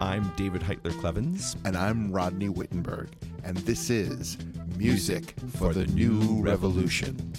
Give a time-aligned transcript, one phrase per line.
[0.00, 1.56] I'm David Heitler Klevans.
[1.64, 3.08] And I'm Rodney Wittenberg.
[3.44, 4.38] And this is
[4.76, 7.32] Music for the New Revolution.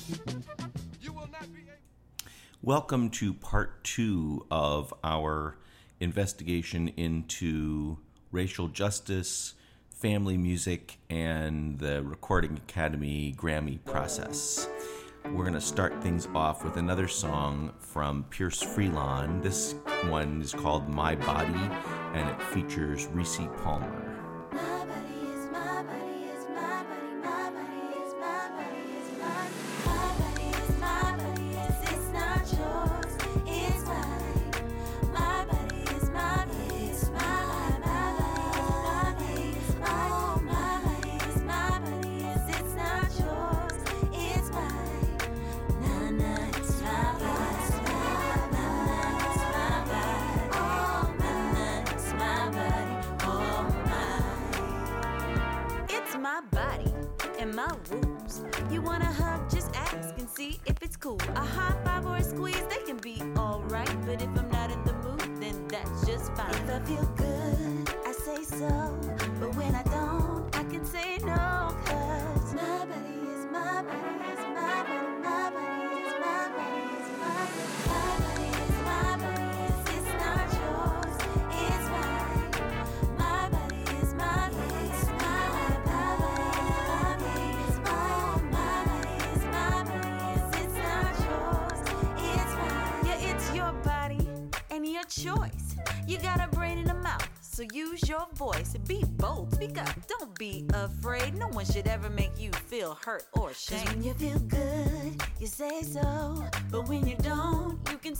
[2.61, 5.57] Welcome to part two of our
[5.99, 7.97] investigation into
[8.31, 9.53] racial justice,
[9.89, 14.67] family music, and the Recording Academy Grammy process.
[15.33, 19.43] We're going to start things off with another song from Pierce Freelon.
[19.43, 21.69] This one is called My Body,
[22.13, 24.06] and it features Reese Palmer.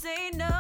[0.08, 0.57] Say no.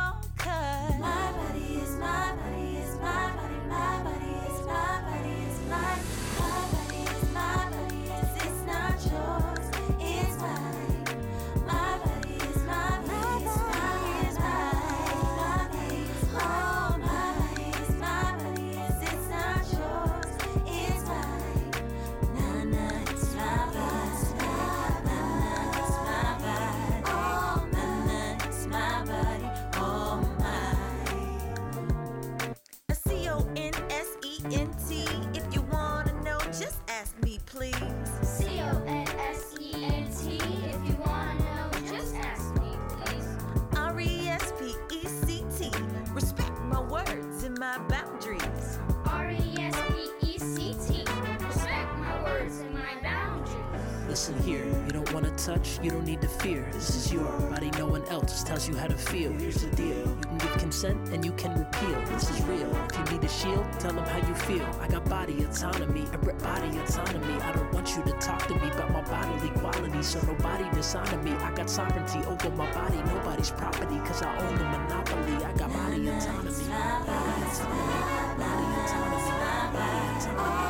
[55.47, 56.67] Touch, you don't need to fear.
[56.73, 59.31] This is your body, no one else tells you how to feel.
[59.31, 62.01] Here's the deal you can give consent and you can repeal.
[62.11, 62.69] This is real.
[62.89, 64.67] If you need a shield, tell them how you feel.
[64.81, 67.35] I got body autonomy, I rip body autonomy.
[67.47, 71.23] I don't want you to talk to me about my bodily qualities, so nobody dishonor
[71.23, 71.31] me.
[71.31, 75.45] I got sovereignty over my body, nobody's property, cause I own the monopoly.
[75.45, 77.07] I got body autonomy, body
[77.47, 77.87] autonomy,
[78.35, 79.31] body autonomy,
[79.71, 80.66] body autonomy,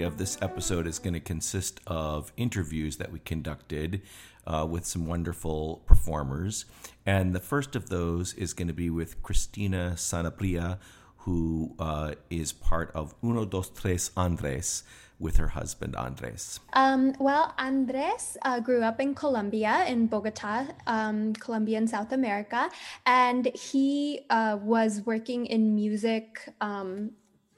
[0.00, 4.00] Of this episode is going to consist of interviews that we conducted
[4.46, 6.64] uh, with some wonderful performers.
[7.04, 10.78] And the first of those is going to be with Cristina Sanabria,
[11.18, 14.82] who uh, is part of Uno Dos Tres Andres
[15.20, 16.58] with her husband Andres.
[16.72, 22.70] Um, well, Andres uh, grew up in Colombia, in Bogota, um, Colombia in South America,
[23.04, 27.10] and he uh, was working in music um,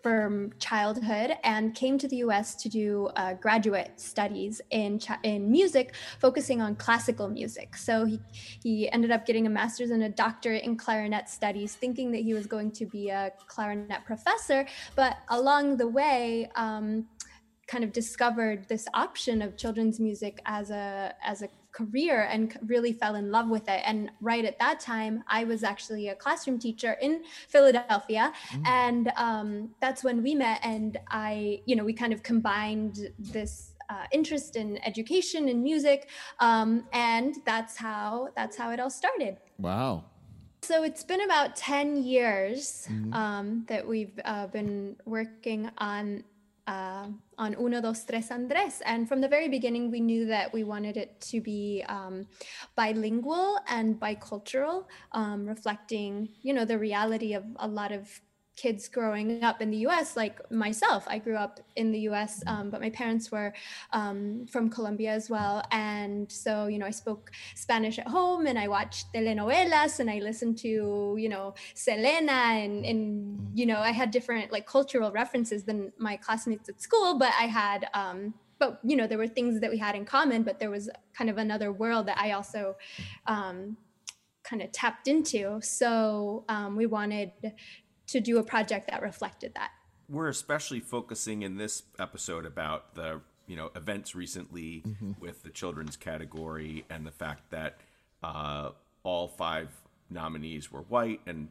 [0.05, 2.55] from childhood and came to the U.S.
[2.57, 7.75] to do uh, graduate studies in in music, focusing on classical music.
[7.75, 8.21] So he
[8.63, 12.35] he ended up getting a master's and a doctorate in clarinet studies, thinking that he
[12.35, 14.67] was going to be a clarinet professor.
[14.95, 17.07] But along the way, um,
[17.67, 22.93] kind of discovered this option of children's music as a as a career and really
[22.93, 23.83] fell in love with it.
[23.85, 28.33] And right at that time i was actually a classroom teacher in philadelphia.
[28.65, 33.73] And um, that's when we met and i you know we kind of combined this
[33.91, 36.09] uh, interest in education and music
[36.41, 39.37] um, and that's how that's how it all started.
[39.59, 40.05] Wow.
[40.63, 46.25] so it's been about 10 years um, that we've uh, been working on
[46.67, 47.07] uh,
[47.39, 48.81] on Uno Dos Tres Andres.
[48.85, 52.27] And from the very beginning, we knew that we wanted it to be um,
[52.77, 58.09] bilingual and bicultural, um, reflecting, you know, the reality of a lot of
[58.57, 61.05] kids growing up in the US, like myself.
[61.09, 63.53] I grew up in the US, um, but my parents were
[63.93, 65.63] um, from Colombia as well.
[65.73, 70.19] And so, you know, I spoke Spanish at home and I watched telenovelas and I
[70.19, 75.65] listened to, you know, Selena and, and you know, I had different like cultural references
[75.65, 79.61] than my classmates at school, but I had, um, but you know, there were things
[79.61, 82.77] that we had in common, but there was kind of another world that I also
[83.27, 83.77] um,
[84.45, 85.59] kind of tapped into.
[85.63, 87.33] So um, we wanted
[88.09, 89.71] to do a project that reflected that.
[90.09, 95.13] We're especially focusing in this episode about the you know events recently mm-hmm.
[95.19, 97.79] with the children's category and the fact that
[98.23, 98.71] uh,
[99.03, 99.71] all five
[100.11, 101.49] nominees were white and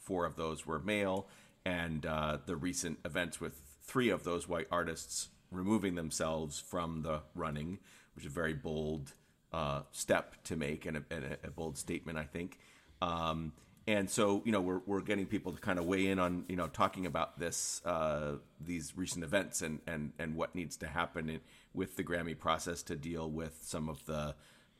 [0.00, 1.26] four of those were male,
[1.64, 7.20] and uh, the recent events with three of those white artists removing themselves from the
[7.34, 7.78] running,
[8.14, 9.12] which is a very bold
[9.52, 12.58] uh, step to make and a, and a, bold statement, I think.
[13.00, 13.52] Um,
[13.86, 16.56] and so you know we're we're getting people to kind of weigh in on you
[16.56, 21.28] know talking about this uh, these recent events and and and what needs to happen
[21.28, 21.40] in,
[21.72, 24.34] with the Grammy process to deal with some of the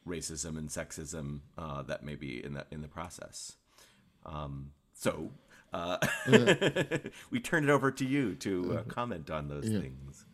[0.06, 3.56] racism and sexism uh, that may be in the in the process.
[4.24, 5.30] Um, so
[5.72, 5.98] uh,
[7.30, 9.80] we turn it over to you to uh, comment on those yeah.
[9.80, 10.24] things.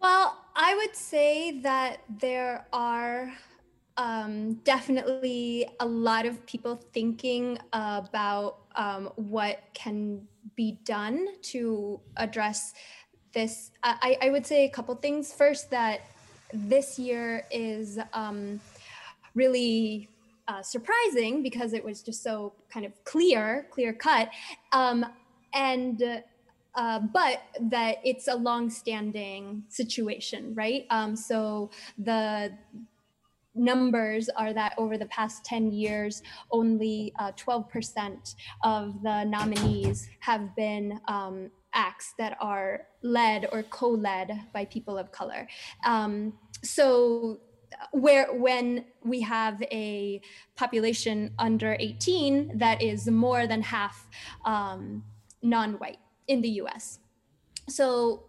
[0.00, 3.32] Well, I would say that there are
[3.98, 10.22] um, definitely a lot of people thinking about um, what can
[10.54, 12.74] be done to address
[13.32, 13.72] this.
[13.82, 15.32] I, I, would say a couple things.
[15.32, 16.02] First, that
[16.54, 18.60] this year is um,
[19.34, 20.08] really
[20.46, 24.30] uh, surprising because it was just so kind of clear, clear cut.
[24.72, 25.04] Um,
[25.52, 26.22] and
[26.76, 30.86] uh, but that it's a long-standing situation, right?
[30.90, 32.52] Um, so the
[33.58, 40.54] numbers are that over the past 10 years, only uh, 12% of the nominees have
[40.56, 45.46] been um, acts that are led or co-led by people of color.
[45.84, 47.40] Um, so
[47.92, 50.20] where when we have a
[50.56, 54.08] population under 18 that is more than half
[54.44, 55.04] um,
[55.42, 56.98] non-white in the US.
[57.68, 58.27] So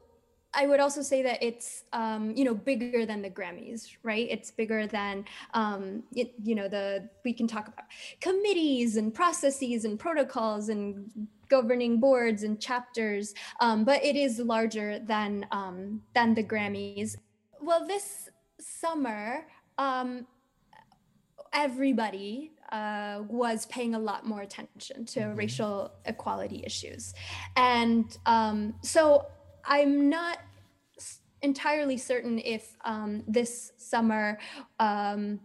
[0.53, 4.27] I would also say that it's um, you know bigger than the Grammys, right?
[4.29, 7.85] It's bigger than um, it, you know the we can talk about
[8.19, 11.11] committees and processes and protocols and
[11.49, 17.15] governing boards and chapters, um, but it is larger than um, than the Grammys.
[17.61, 18.29] Well, this
[18.59, 19.45] summer,
[19.77, 20.25] um,
[21.53, 25.37] everybody uh, was paying a lot more attention to mm-hmm.
[25.37, 27.13] racial equality issues,
[27.55, 29.27] and um, so
[29.65, 30.39] I'm not
[31.41, 34.39] entirely certain if um, this summer,
[34.79, 35.39] um,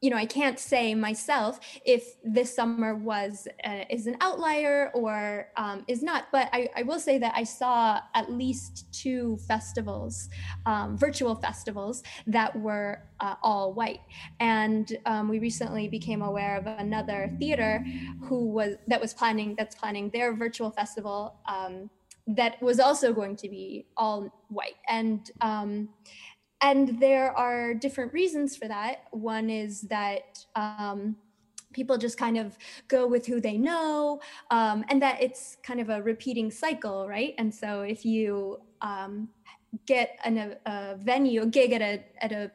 [0.00, 5.46] you know, I can't say myself if this summer was uh, is an outlier or
[5.56, 6.26] um, is not.
[6.32, 10.28] But I, I, will say that I saw at least two festivals,
[10.66, 14.00] um, virtual festivals that were uh, all white,
[14.40, 17.84] and um, we recently became aware of another theater
[18.22, 21.88] who was that was planning that's planning their virtual festival um,
[22.26, 24.76] that was also going to be all white.
[24.88, 25.88] And um,
[26.62, 29.04] and there are different reasons for that.
[29.10, 31.16] One is that um,
[31.72, 32.56] people just kind of
[32.88, 34.20] go with who they know
[34.50, 37.34] um, and that it's kind of a repeating cycle right?
[37.38, 39.28] And so if you um,
[39.86, 42.50] get an, a, venue a gig at a at a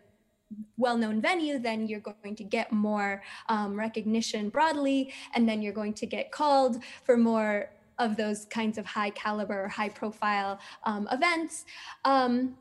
[0.78, 5.94] well-known venue then you're going to get more um, recognition broadly and then you're going
[5.94, 11.66] to get called for more of those kinds of high caliber, high profile um, events.
[12.06, 12.56] Um,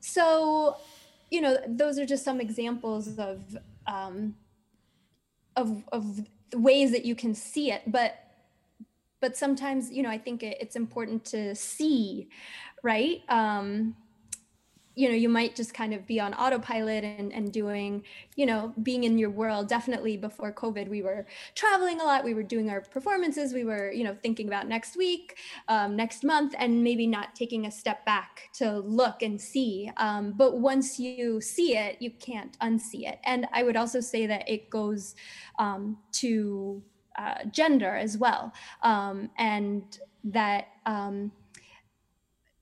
[0.00, 0.76] so,
[1.30, 3.56] you know, those are just some examples of,
[3.86, 4.34] um,
[5.56, 6.20] of, of
[6.54, 7.82] ways that you can see it.
[7.86, 8.18] But,
[9.20, 12.28] but sometimes, you know, I think it, it's important to see,
[12.82, 13.22] right?
[13.28, 13.96] Um,
[14.94, 18.04] you know you might just kind of be on autopilot and, and doing
[18.36, 19.68] you know being in your world.
[19.68, 22.24] Definitely before covid we were traveling a lot.
[22.24, 23.52] We were doing our performances.
[23.52, 27.66] We were you know thinking about next week um, next month and maybe not taking
[27.66, 29.90] a step back to look and see.
[29.96, 33.18] Um, but once you see it you can't unsee it.
[33.24, 35.14] And i would also say that it goes
[35.58, 36.82] um, to
[37.16, 38.52] uh, gender as well.
[38.82, 41.32] Um, and that um,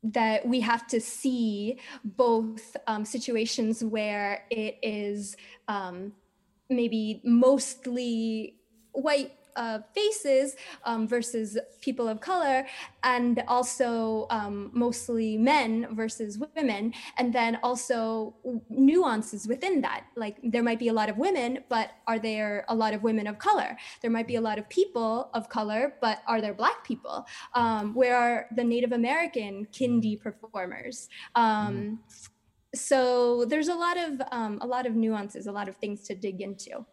[0.02, 5.36] that we have to see both um, situations where it is
[5.68, 6.12] um,
[6.68, 8.56] maybe mostly
[8.92, 12.66] white uh, faces um, versus people of color,
[13.02, 18.34] and also um, mostly men versus women, and then also
[18.70, 20.04] nuances within that.
[20.16, 23.26] Like there might be a lot of women, but are there a lot of women
[23.26, 23.76] of color?
[24.00, 27.26] There might be a lot of people of color, but are there Black people?
[27.54, 31.08] Um, where are the Native American kindy performers?
[31.34, 32.00] Um,
[32.74, 36.14] so there's a lot of um, a lot of nuances, a lot of things to
[36.14, 36.86] dig into.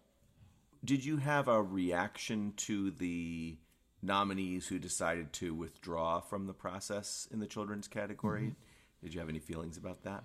[0.84, 3.57] Did you have a reaction to the
[4.01, 8.55] nominees who decided to withdraw from the process in the children's category?
[9.03, 10.24] Did you have any feelings about that?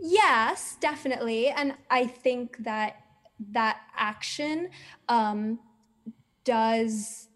[0.00, 2.96] Yes, definitely, and I think that
[3.52, 4.70] that action
[5.08, 5.58] um,
[6.44, 7.28] does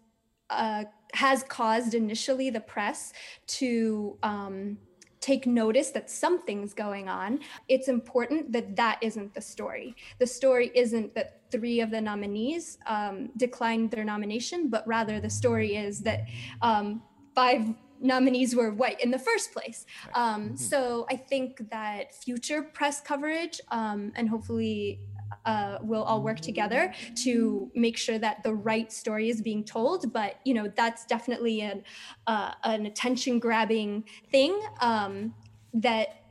[0.49, 3.13] uh, has caused initially the press
[3.47, 4.77] to um,
[5.25, 7.39] take notice that something's going on.
[7.67, 9.95] It's important that that isn't the story.
[10.19, 15.29] The story isn't that three of the nominees um, declined their nomination, but rather the
[15.29, 16.21] story is that
[16.61, 17.01] um,
[17.33, 17.63] five
[17.99, 19.87] nominees were white in the first place.
[20.13, 24.99] Um, so I think that future press coverage um, and hopefully
[25.45, 30.11] uh, we'll all work together to make sure that the right story is being told.
[30.13, 31.83] But you know, that's definitely an
[32.27, 35.33] uh, an attention grabbing thing um,
[35.73, 36.23] that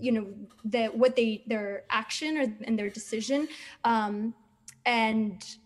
[0.00, 0.26] you know
[0.64, 3.48] that what they their action or and their decision
[3.84, 4.34] um,
[4.84, 5.56] and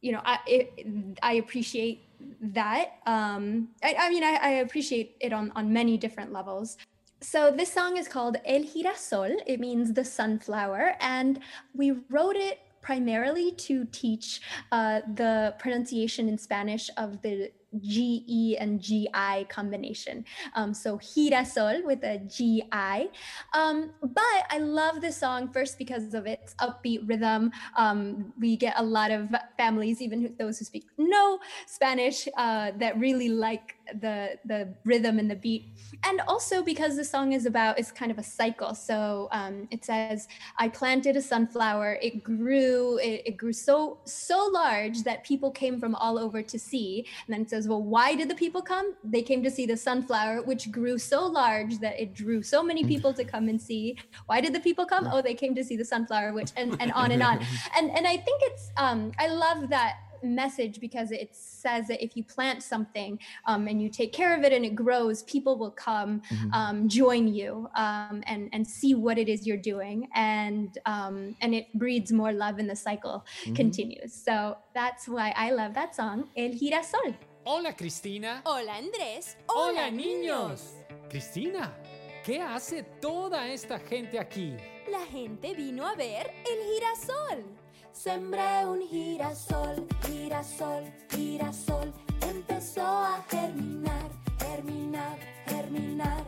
[0.00, 0.86] you know I it,
[1.22, 2.04] I appreciate
[2.40, 2.96] that.
[3.06, 6.76] Um, I, I mean, I, I appreciate it on on many different levels.
[7.22, 9.40] So this song is called El Girasol.
[9.46, 11.40] It means the sunflower, and
[11.74, 14.40] we wrote it primarily to teach
[14.72, 20.24] uh, the pronunciation in Spanish of the G E and G I combination.
[20.54, 23.08] Um, so girasol with a G I.
[23.54, 27.52] Um, but I love this song first because of its upbeat rhythm.
[27.76, 32.98] Um, we get a lot of families, even those who speak no Spanish, uh, that
[32.98, 35.66] really like the the rhythm and the beat
[36.04, 39.84] and also because the song is about it's kind of a cycle so um, it
[39.84, 45.50] says i planted a sunflower it grew it, it grew so so large that people
[45.50, 48.62] came from all over to see and then it says well why did the people
[48.62, 48.94] come?
[49.04, 52.84] They came to see the sunflower which grew so large that it drew so many
[52.84, 53.98] people to come and see.
[54.26, 55.08] Why did the people come?
[55.10, 57.40] Oh they came to see the sunflower which and, and on and on.
[57.76, 62.16] And and i think it's um, i love that message because it says that if
[62.16, 65.70] you plant something um, and you take care of it and it grows, people will
[65.70, 71.36] come um, join you um, and and see what it is you're doing, and um,
[71.40, 73.24] and it breeds more love, and the cycle
[73.54, 74.12] continues.
[74.12, 77.14] So that's why I love that song, El Girasol.
[77.44, 78.42] Hola Cristina.
[78.44, 79.38] Hola Andrés.
[79.46, 80.74] Hola niños.
[81.08, 81.74] Cristina,
[82.22, 84.54] ¿qué hace toda esta gente aquí?
[84.90, 87.44] La gente vino a ver el girasol.
[87.92, 91.94] Sembré un girasol, girasol, girasol.
[92.28, 96.24] Empezó a germinar, germinar, germinar.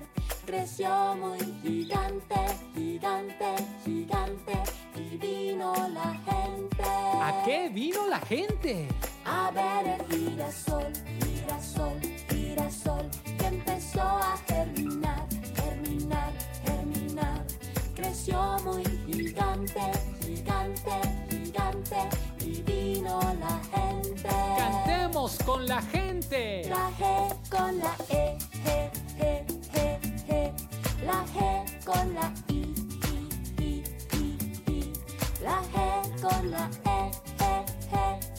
[0.46, 2.36] Creció muy gigante,
[2.74, 3.54] gigante,
[3.84, 4.62] gigante.
[4.96, 6.82] Y vino la gente.
[6.84, 8.88] ¿A qué vino la gente?
[9.24, 16.32] A ver el girasol, girasol, girasol, que empezó a germinar, germinar,
[16.64, 17.44] germinar.
[17.94, 21.00] Creció muy gigante, gigante,
[21.30, 22.08] gigante,
[22.40, 24.28] y vino la gente.
[24.58, 26.64] Cantemos con la gente.
[26.68, 30.52] La G con la E, G, G, G, G.
[31.04, 32.74] La G con la I,
[33.08, 34.20] I, I, I,
[34.66, 34.92] I.
[35.42, 35.74] La G
[36.20, 37.42] con la E, G, G,
[37.90, 38.31] G, G.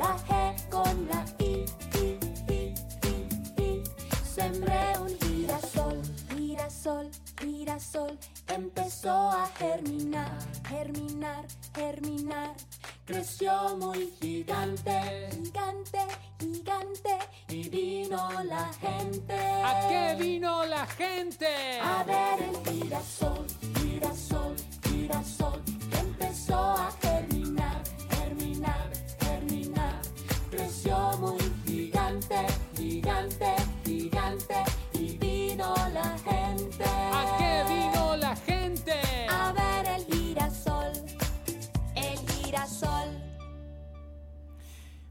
[0.00, 1.66] La G con la I,
[2.00, 3.82] I, I, I, I.
[4.24, 6.00] Sembré un girasol,
[6.34, 8.18] girasol, girasol.
[8.48, 12.54] Empezó a germinar, germinar, germinar.
[13.04, 15.98] Creció muy gigante, gigante,
[16.38, 17.18] gigante.
[17.48, 19.38] Y vino la gente.
[19.38, 21.78] ¿A qué vino la gente?
[21.78, 27.09] A ver el girasol, girasol, girasol, empezó a germinar,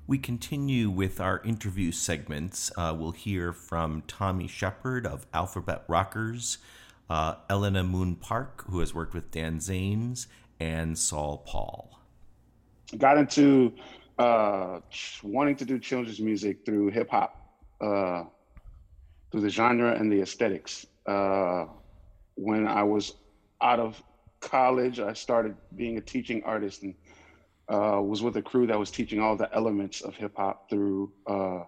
[0.10, 2.72] We continue with our interview segments.
[2.76, 6.58] Uh, we'll hear from Tommy Shepard of Alphabet Rockers,
[7.12, 10.26] uh, Elena Moon Park, who has worked with Dan Zanes,
[10.60, 12.00] and Saul Paul.
[12.98, 13.72] got into
[14.18, 14.80] uh,
[15.22, 18.24] wanting to do children's music through hip hop, uh,
[19.32, 20.88] through the genre and the aesthetics.
[21.06, 21.68] Uh,
[22.34, 23.14] when I was
[23.62, 24.02] out of
[24.40, 26.96] college, I started being a teaching artist and
[27.70, 31.12] uh, was with a crew that was teaching all the elements of hip hop through
[31.28, 31.64] uh,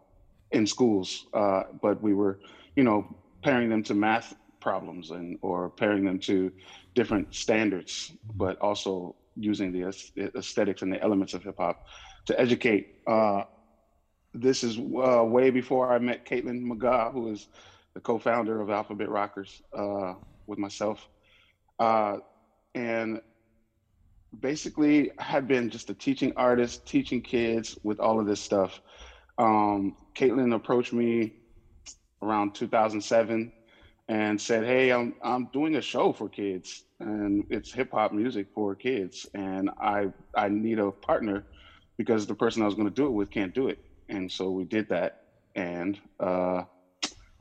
[0.51, 2.39] in schools, uh, but we were,
[2.75, 6.51] you know, pairing them to math problems and or pairing them to
[6.95, 9.83] different standards, but also using the
[10.35, 11.85] aesthetics and the elements of hip hop
[12.25, 12.95] to educate.
[13.07, 13.43] Uh,
[14.33, 17.47] this is uh, way before I met Kaitlin McGaw, who is
[17.93, 19.61] the co-founder of Alphabet Rockers
[20.47, 21.07] with myself,
[22.73, 23.21] and
[24.39, 28.81] basically had been just a teaching artist, teaching kids with all of this stuff.
[29.37, 31.33] Um, Kaitlin approached me
[32.21, 33.51] around 2007
[34.07, 38.47] and said, "Hey, I'm I'm doing a show for kids, and it's hip hop music
[38.53, 41.45] for kids, and I I need a partner
[41.97, 44.51] because the person I was going to do it with can't do it." And so
[44.51, 45.13] we did that,
[45.55, 46.63] and uh,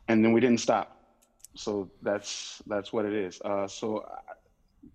[0.08, 0.96] and then we didn't stop.
[1.56, 3.40] So that's that's what it is.
[3.44, 4.04] Uh, so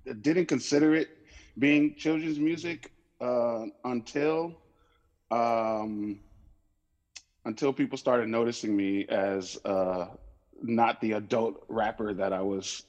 [0.07, 1.09] I didn't consider it
[1.57, 4.55] being children's music uh, until
[5.31, 6.19] um,
[7.45, 10.07] until people started noticing me as uh,
[10.61, 12.83] not the adult rapper that I was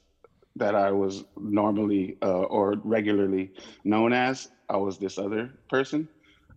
[0.56, 3.52] that I was normally uh, or regularly
[3.85, 4.49] known as.
[4.68, 6.08] I was this other person.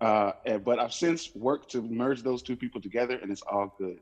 [0.01, 3.75] Uh, and, but I've since worked to merge those two people together, and it's all
[3.77, 3.97] good.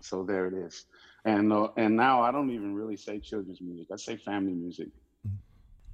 [0.00, 0.86] So there it is.
[1.24, 3.88] And uh, and now I don't even really say children's music.
[3.92, 4.88] I say family music.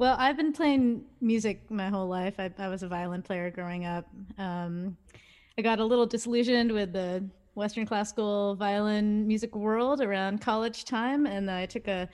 [0.01, 2.37] Well, I've been playing music my whole life.
[2.39, 4.07] I, I was a violin player growing up.
[4.39, 4.97] Um,
[5.59, 7.23] I got a little disillusioned with the
[7.55, 12.09] Western classical violin music world around college time, and I took a,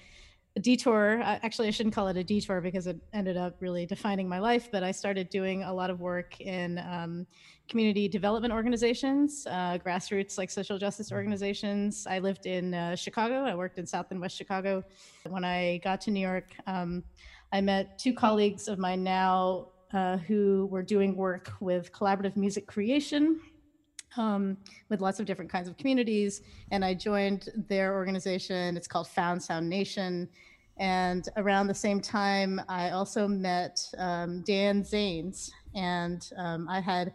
[0.57, 1.21] a detour.
[1.23, 4.69] Actually, I shouldn't call it a detour because it ended up really defining my life.
[4.73, 7.25] But I started doing a lot of work in um,
[7.69, 12.05] community development organizations, uh, grassroots like social justice organizations.
[12.11, 13.45] I lived in uh, Chicago.
[13.45, 14.83] I worked in South and West Chicago.
[15.29, 17.05] When I got to New York, um,
[17.53, 22.67] I met two colleagues of mine now uh, who were doing work with collaborative music
[22.67, 23.41] creation
[24.17, 24.57] um,
[24.89, 26.43] with lots of different kinds of communities.
[26.71, 28.77] And I joined their organization.
[28.77, 30.29] It's called Found Sound Nation.
[30.79, 35.51] And around the same time, I also met um, Dan Zanes.
[35.75, 37.13] And um, I had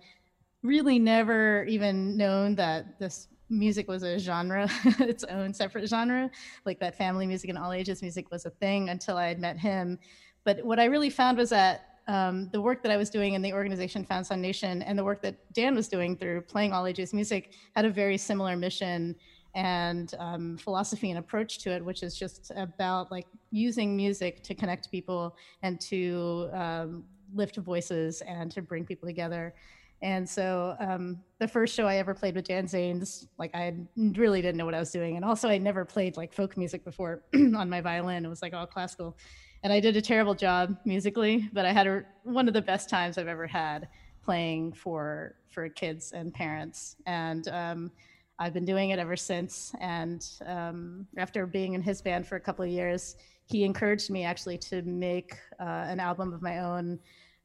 [0.64, 4.68] really never even known that this music was a genre,
[5.00, 6.30] its own separate genre,
[6.66, 9.60] like that family music and all ages music was a thing until I had met
[9.60, 10.00] him.
[10.44, 13.42] But what I really found was that um, the work that I was doing in
[13.42, 17.14] the organization Found Nation and the work that Dan was doing through playing all ages
[17.14, 19.16] music had a very similar mission
[19.54, 24.56] and um, philosophy and approach to it, which is just about like using music to
[24.56, 29.54] connect people and to um, lift voices and to bring people together.
[30.02, 34.42] And so um, the first show I ever played with Dan Zanes, like I really
[34.42, 35.16] didn't know what I was doing.
[35.16, 38.26] And also I never played like folk music before on my violin.
[38.26, 39.16] It was like all classical
[39.64, 42.90] and I did a terrible job musically, but I had a, one of the best
[42.90, 43.88] times I've ever had
[44.24, 46.96] playing for for kids and parents.
[47.06, 47.92] And um,
[48.40, 49.74] I've been doing it ever since.
[49.80, 54.24] And um, after being in his band for a couple of years, he encouraged me
[54.24, 57.00] actually to make uh, an album of my own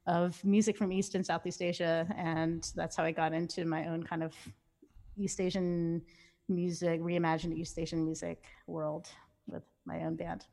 [0.07, 2.07] of music from East and Southeast Asia.
[2.16, 4.35] And that's how I got into my own kind of
[5.16, 6.03] East Asian
[6.49, 9.09] music, reimagined East Asian music world
[9.49, 10.45] with my own band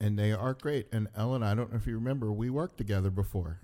[0.00, 0.88] and they are great.
[0.92, 3.60] And Ellen, I don't know if you remember, we worked together before.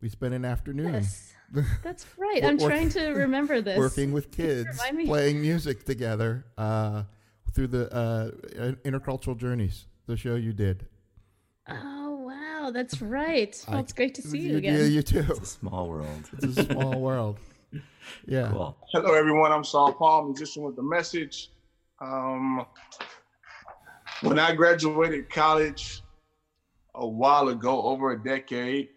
[0.00, 0.94] We spent an afternoon.
[0.94, 1.32] Yes,
[1.82, 2.42] that's right.
[2.44, 3.78] I'm trying to remember this.
[3.78, 7.04] Working with kids, playing music together uh,
[7.52, 8.30] through the uh,
[8.84, 10.86] intercultural journeys, the show you did.
[11.68, 11.99] Oh
[12.60, 13.64] wow, that's right.
[13.68, 14.74] Well, it's great to see you, you again.
[14.78, 15.24] Yeah, you too.
[15.28, 16.30] It's a small world.
[16.42, 17.38] It's a small world.
[18.26, 18.50] Yeah.
[18.52, 18.76] Cool.
[18.92, 19.52] Hello, everyone.
[19.52, 21.50] I'm Saul Paul, musician with the message.
[22.00, 22.66] Um,
[24.22, 26.02] when I graduated college
[26.94, 28.88] a while ago, over a decade,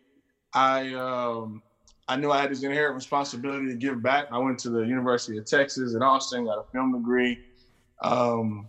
[0.53, 1.61] I um,
[2.07, 4.27] I knew I had this inherent responsibility to give back.
[4.31, 7.39] I went to the University of Texas at Austin, got a film degree,
[8.01, 8.67] um,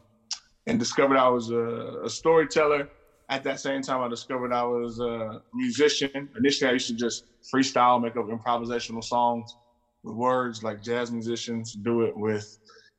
[0.67, 2.89] and discovered I was a, a, storyteller.
[3.31, 6.11] At that same time, I discovered I was a musician.
[6.39, 9.57] Initially, I used to just freestyle, make up improvisational songs
[10.03, 12.47] with words like jazz musicians do it with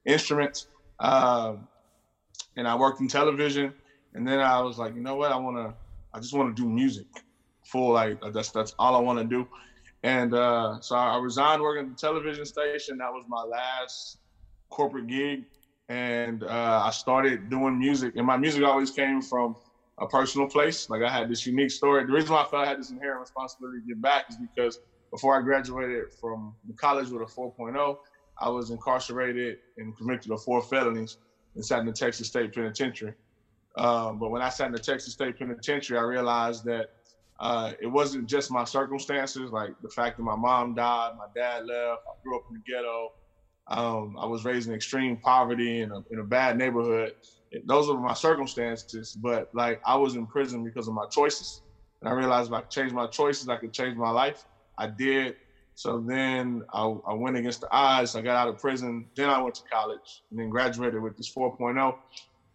[0.06, 0.68] instruments.
[1.00, 1.68] Um,
[2.58, 3.74] and I worked in television.
[4.14, 5.32] And then I was like, you know what?
[5.32, 5.74] I want to,
[6.14, 7.06] I just want to do music
[7.66, 7.94] full.
[7.94, 9.46] Like that's, that's all I want to do.
[10.04, 12.98] And uh, so I resigned working at the television station.
[12.98, 14.18] That was my last
[14.72, 15.42] corporate gig.
[15.90, 18.14] And uh, I started doing music.
[18.16, 19.56] And my music always came from
[20.00, 20.90] a personal place.
[20.90, 22.06] Like I had this unique story.
[22.06, 24.80] The reason why I felt I had this inherent responsibility to give back is because
[25.12, 27.96] before I graduated from college with a 4.0,
[28.42, 31.18] I was incarcerated and convicted of four felonies
[31.56, 33.14] and sat in the Texas State Penitentiary.
[33.78, 36.80] Um, but when I sat in the Texas State Penitentiary, I realized that
[37.40, 41.66] Uh, it wasn't just my circumstances, like the fact that my mom died, my dad
[41.66, 43.10] left, I grew up in the ghetto.
[43.68, 47.12] Um, I was raised in extreme poverty in a, in a bad neighborhood.
[47.66, 51.62] Those were my circumstances, but like I was in prison because of my choices.
[52.02, 54.46] And I realized if I could change my choices, I could change my life.
[54.78, 55.36] I did.
[55.76, 58.16] So then I, I went against the odds.
[58.16, 59.06] I got out of prison.
[59.16, 61.96] Then I went to college and then graduated with this 4.0.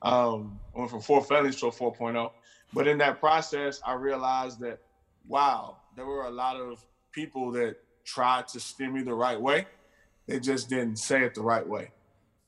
[0.03, 2.31] Um, I went from four felonies to a 4.0.
[2.73, 4.79] But in that process, I realized that,
[5.27, 9.67] wow, there were a lot of people that tried to steer me the right way.
[10.27, 11.91] They just didn't say it the right way.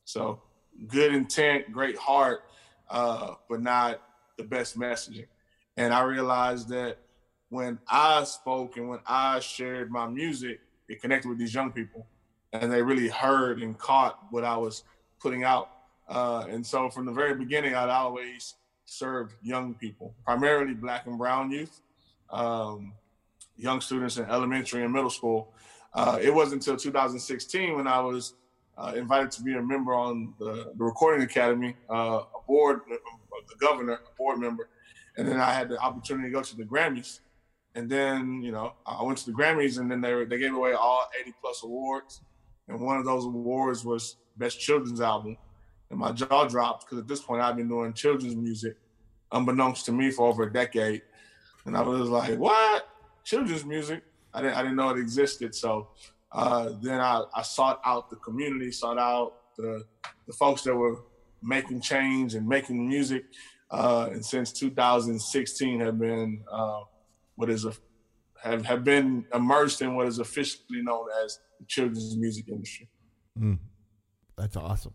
[0.05, 0.41] So
[0.87, 2.45] good intent, great heart,
[2.91, 4.03] uh, but not
[4.37, 5.27] the best messaging.
[5.77, 6.99] And I realized that
[7.49, 12.07] when I spoke and when I shared my music, it connected with these young people
[12.53, 14.85] and they really heard and caught what I was
[15.21, 15.71] putting out.
[16.09, 18.55] Uh, and so from the very beginning, I'd always
[18.85, 21.81] served young people, primarily black and brown youth,
[22.31, 22.93] um,
[23.57, 25.55] young students in elementary and middle school.
[25.95, 28.35] Uh, it wasn't until 2016 when I was
[28.79, 33.57] uh, invited to be a member on the, the Recording Academy, uh, a board, the
[33.61, 34.69] governor, a board member,
[35.17, 37.21] and then I had the opportunity to go to the Grammys.
[37.75, 40.73] And then, you know, I went to the Grammys, and then they they gave away
[40.73, 42.21] all 80 plus awards,
[42.69, 45.37] and one of those awards was Best Children's Album
[45.93, 48.77] and my jaw dropped because at this point I've been doing children's music,
[49.31, 51.03] unbeknownst to me, for over a decade,
[51.67, 52.89] and I was like, "What?
[53.25, 54.03] Children's music?
[54.35, 55.89] I didn't I didn't know it existed." So
[56.33, 59.85] uh, then I, I sought out the community, sought out the
[60.27, 61.05] the folks that were
[61.43, 63.25] making change and making music,
[63.71, 66.81] uh, and since 2016 have been uh,
[67.37, 67.73] what is a
[68.43, 72.89] have, have been immersed in what is officially known as the children's music industry.
[73.39, 73.59] Mm.
[74.37, 74.95] That's awesome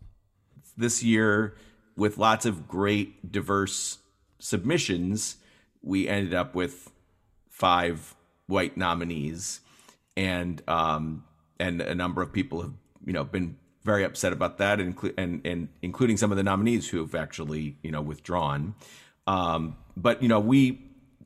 [0.78, 1.56] this year
[1.96, 3.98] with lots of great diverse
[4.38, 5.36] submissions,
[5.82, 6.90] we ended up with
[7.50, 8.14] five
[8.46, 9.60] white nominees,
[10.16, 11.24] and um,
[11.58, 12.72] and a number of people have
[13.04, 16.88] you know been very upset about that, and and, and including some of the nominees
[16.88, 18.74] who have actually you know withdrawn.
[19.26, 20.82] Um, but you know we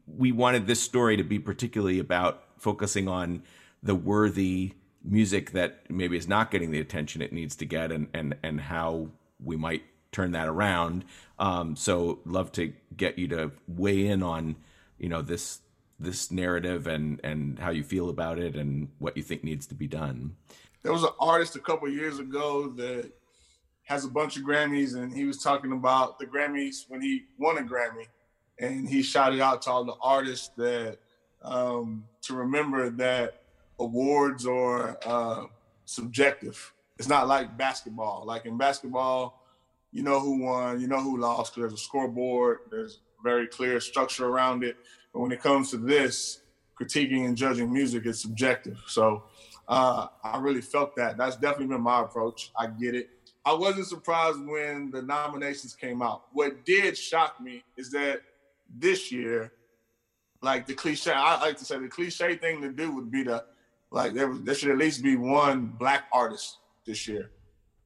[0.07, 3.43] we wanted this story to be particularly about focusing on
[3.83, 8.09] the worthy music that maybe is not getting the attention it needs to get and
[8.15, 9.09] and and how
[9.43, 11.05] we might turn that around.
[11.39, 14.57] Um, so love to get you to weigh in on,
[14.99, 15.61] you know, this
[16.03, 19.75] this narrative and and how you feel about it and what you think needs to
[19.75, 20.37] be done.
[20.83, 23.11] There was an artist a couple years ago that
[23.85, 27.59] has a bunch of Grammys, and he was talking about the Grammys when he won
[27.59, 28.07] a Grammy,
[28.59, 30.99] and he shouted out to all the artists that
[31.43, 33.43] um, to remember that
[33.79, 35.45] awards are uh,
[35.85, 38.23] subjective it's not like basketball.
[38.25, 39.43] Like in basketball,
[39.91, 43.81] you know who won, you know who lost because there's a scoreboard, there's very clear
[43.81, 44.77] structure around it.
[45.13, 46.41] But when it comes to this,
[46.81, 48.79] critiquing and judging music is subjective.
[48.87, 49.25] So
[49.69, 51.17] uh, I really felt that.
[51.17, 52.51] That's definitely been my approach.
[52.57, 53.11] I get it.
[53.45, 56.25] I wasn't surprised when the nominations came out.
[56.33, 58.23] What did shock me is that
[58.79, 59.53] this year,
[60.41, 63.45] like the cliche, I like to say the cliche thing to do would be to
[63.91, 67.31] like there, there should at least be one black artist this year.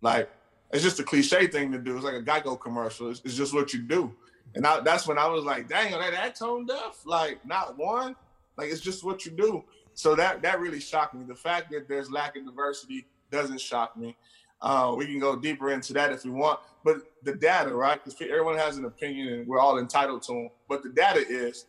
[0.02, 0.30] Like
[0.70, 1.96] it's just a cliche thing to do.
[1.96, 3.10] It's like a Geico commercial.
[3.10, 4.14] It's, it's just what you do.
[4.56, 7.02] And I, that's when I was like, dang, are that tone deaf?
[7.04, 8.16] Like not one.
[8.56, 9.62] Like it's just what you do.
[9.94, 11.24] So that that really shocked me.
[11.24, 14.16] The fact that there's lack of diversity doesn't shock me.
[14.62, 18.02] Uh, we can go deeper into that if we want, but the data, right?
[18.02, 20.48] Because everyone has an opinion and we're all entitled to them.
[20.66, 21.66] But the data is,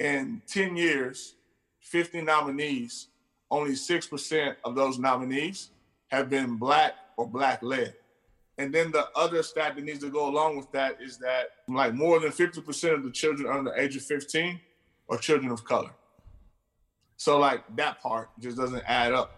[0.00, 1.36] in 10 years,
[1.82, 3.06] 50 nominees,
[3.52, 5.70] only 6% of those nominees
[6.08, 7.94] have been black or black led.
[8.58, 11.94] And then the other stat that needs to go along with that is that like
[11.94, 14.60] more than 50% of the children under the age of 15
[15.08, 15.90] are children of color.
[17.16, 19.34] So like that part just doesn't add up.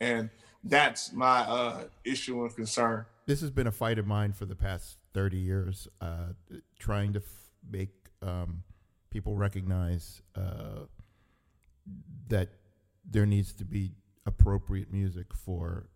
[0.00, 0.30] And
[0.64, 3.04] that's my uh, issue and concern.
[3.26, 6.32] This has been a fight of mine for the past 30 years, uh,
[6.78, 7.90] trying to f- make
[8.22, 8.62] um,
[9.10, 10.84] people recognize uh,
[12.28, 12.48] that
[13.08, 13.92] there needs to be
[14.26, 15.88] appropriate music for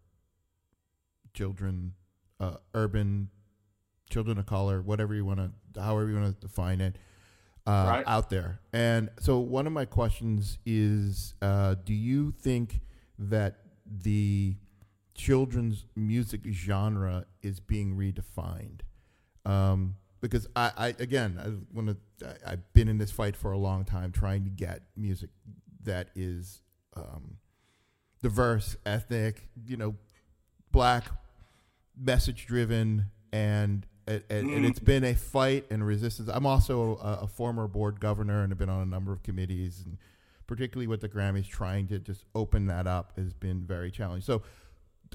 [1.32, 1.92] children,
[2.40, 3.30] uh, urban
[4.10, 6.96] children of color, whatever you want to, however you want to define it,
[7.66, 8.04] uh, right.
[8.06, 8.60] out there.
[8.72, 12.80] And so, one of my questions is: uh, Do you think
[13.18, 14.56] that the
[15.14, 18.80] children's music genre is being redefined?
[19.46, 22.36] Um, because I, I again, I want to.
[22.46, 25.30] I've been in this fight for a long time, trying to get music
[25.82, 26.62] that is
[26.96, 27.36] um,
[28.22, 29.94] diverse, ethnic, you know,
[30.72, 31.04] black,
[31.96, 36.28] message driven, and and, and, and it's been a fight and resistance.
[36.32, 39.82] I'm also a, a former board governor and have been on a number of committees,
[39.84, 39.98] and
[40.46, 44.24] particularly with the Grammys, trying to just open that up has been very challenging.
[44.24, 44.42] So,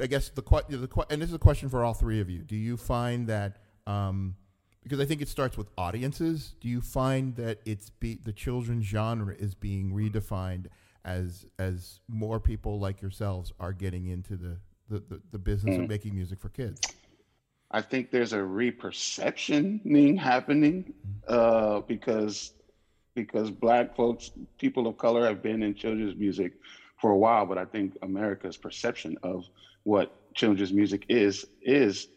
[0.01, 2.39] I guess the the and this is a question for all three of you.
[2.39, 4.35] Do you find that um,
[4.83, 6.55] because I think it starts with audiences?
[6.59, 10.67] Do you find that it's be, the children's genre is being redefined
[11.05, 14.57] as as more people like yourselves are getting into the
[14.89, 15.83] the, the, the business Mm.
[15.83, 16.93] of making music for kids?
[17.71, 20.93] I think there's a reperceptioning happening
[21.27, 22.51] uh, because
[23.15, 26.53] because black folks, people of color, have been in children's music
[27.01, 27.45] for a while.
[27.45, 29.43] But I think America's perception of
[29.83, 32.07] what children's music is is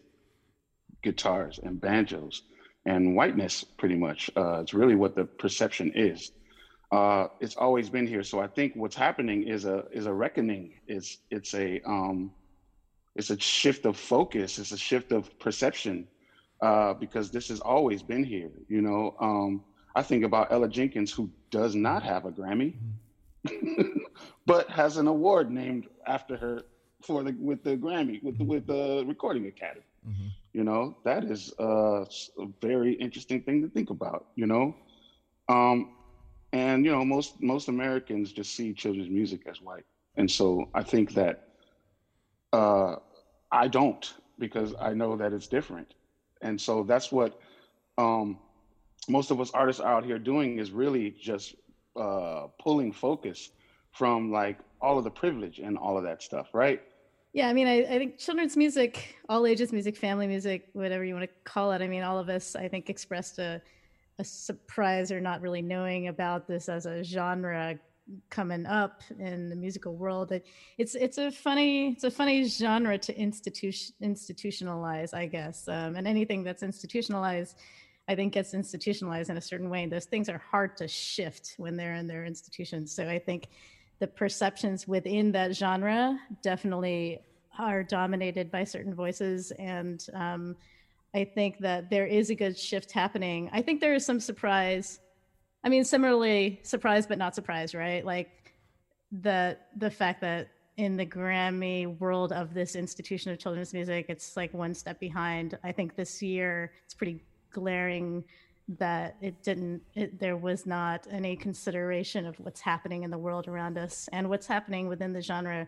[1.03, 2.43] guitars and banjos
[2.87, 4.31] and whiteness, pretty much.
[4.37, 6.31] Uh, it's really what the perception is.
[6.91, 8.23] Uh, it's always been here.
[8.23, 10.75] So I think what's happening is a is a reckoning.
[10.87, 12.33] It's it's a um,
[13.15, 14.59] it's a shift of focus.
[14.59, 16.09] It's a shift of perception
[16.63, 19.15] uh, because this has always been here you know?
[19.21, 19.65] Um,
[19.97, 22.75] i think about ella jenkins who does not have a grammy
[24.47, 26.63] but has an award named after her
[27.03, 29.85] for the with the grammy with the with the recording academy.
[30.53, 32.05] You know that is uh,
[32.39, 34.77] a very interesting thing to think about you know?
[35.49, 35.97] Um,
[36.53, 39.85] and you know most most americans just see children's music as white.
[40.17, 41.52] And so i think that
[42.53, 42.97] uh,
[43.51, 45.95] I don't because I know that it's different.
[46.41, 47.39] And so that's what
[47.99, 48.39] um,
[49.09, 51.55] most of us artists are out here doing is really just
[51.97, 53.51] uh, pulling focus
[53.93, 56.83] from like all of the privilege and all of that stuff, right?
[57.35, 61.15] Yeah, I mean, I, I think children's music, all ages music, family music, whatever you
[61.15, 61.81] want to call it.
[61.81, 63.63] I mean, all of us, I think, expressed a,
[64.19, 67.79] a surprise or not really knowing about this as a genre
[68.31, 70.33] coming up in the musical world.
[70.79, 75.69] It's it's a funny it's a funny genre to institution institutionalize, I guess.
[75.69, 77.59] Um, and anything that's institutionalized,
[78.09, 79.85] I think, gets institutionalized in a certain way.
[79.85, 82.95] And Those things are hard to shift when they're in their institutions.
[82.95, 83.49] So I think
[84.03, 87.21] the perceptions within that genre definitely
[87.57, 90.57] are dominated by certain voices and um,
[91.15, 94.99] i think that there is a good shift happening i think there is some surprise
[95.65, 98.05] i mean similarly surprised but not surprised, right?
[98.05, 98.55] Like
[99.11, 100.49] the the fact that
[100.79, 105.59] in the grammy world of this institution of children's music it's like one step behind.
[105.63, 108.25] I think this year it's pretty glaring
[108.79, 113.49] that it didn't it, there was not any consideration of what's happening in the world
[113.49, 115.67] around us and what's happening within the genre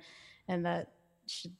[0.49, 0.93] and that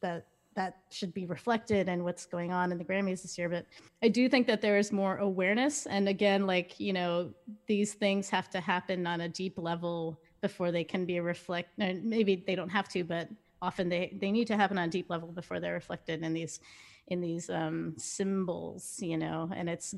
[0.01, 3.67] that that should be reflected in what's going on in the grammys this year but
[4.03, 5.87] i do think that there is more awareness.
[5.87, 7.33] And again like you know
[7.67, 11.99] these things have to happen on a deep level before they can be reflect no,
[12.03, 13.29] maybe they don't have to but
[13.63, 16.61] often they they need to happen on a deep level before they're reflected in these
[17.09, 19.51] in these um, symbols you know?
[19.55, 19.95] And it's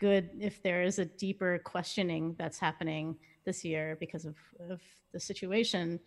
[0.00, 4.36] good if there is a deeper questioning that's happening this year because of,
[4.68, 4.80] of
[5.12, 6.00] the situation.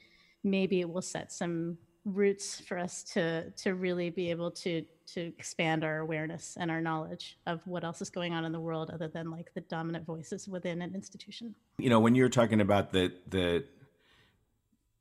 [0.43, 5.21] Maybe it will set some roots for us to to really be able to to
[5.21, 8.89] expand our awareness and our knowledge of what else is going on in the world
[8.89, 11.55] other than like the dominant voices within an institution.
[11.77, 13.65] You know when you're talking about the the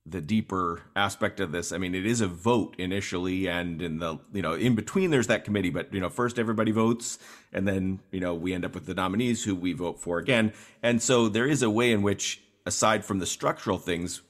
[0.05, 4.19] the deeper aspect of this i mean it is a vote initially and in the
[4.33, 7.21] you know in between there's that committee but you know first everybody votes
[7.53, 10.53] and then you know we end up with the nominees who we vote for again.
[10.83, 14.23] And so there is a way in which aside from the structural things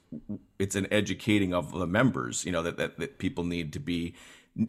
[0.63, 4.15] it's an educating of the members you know that, that that people need to be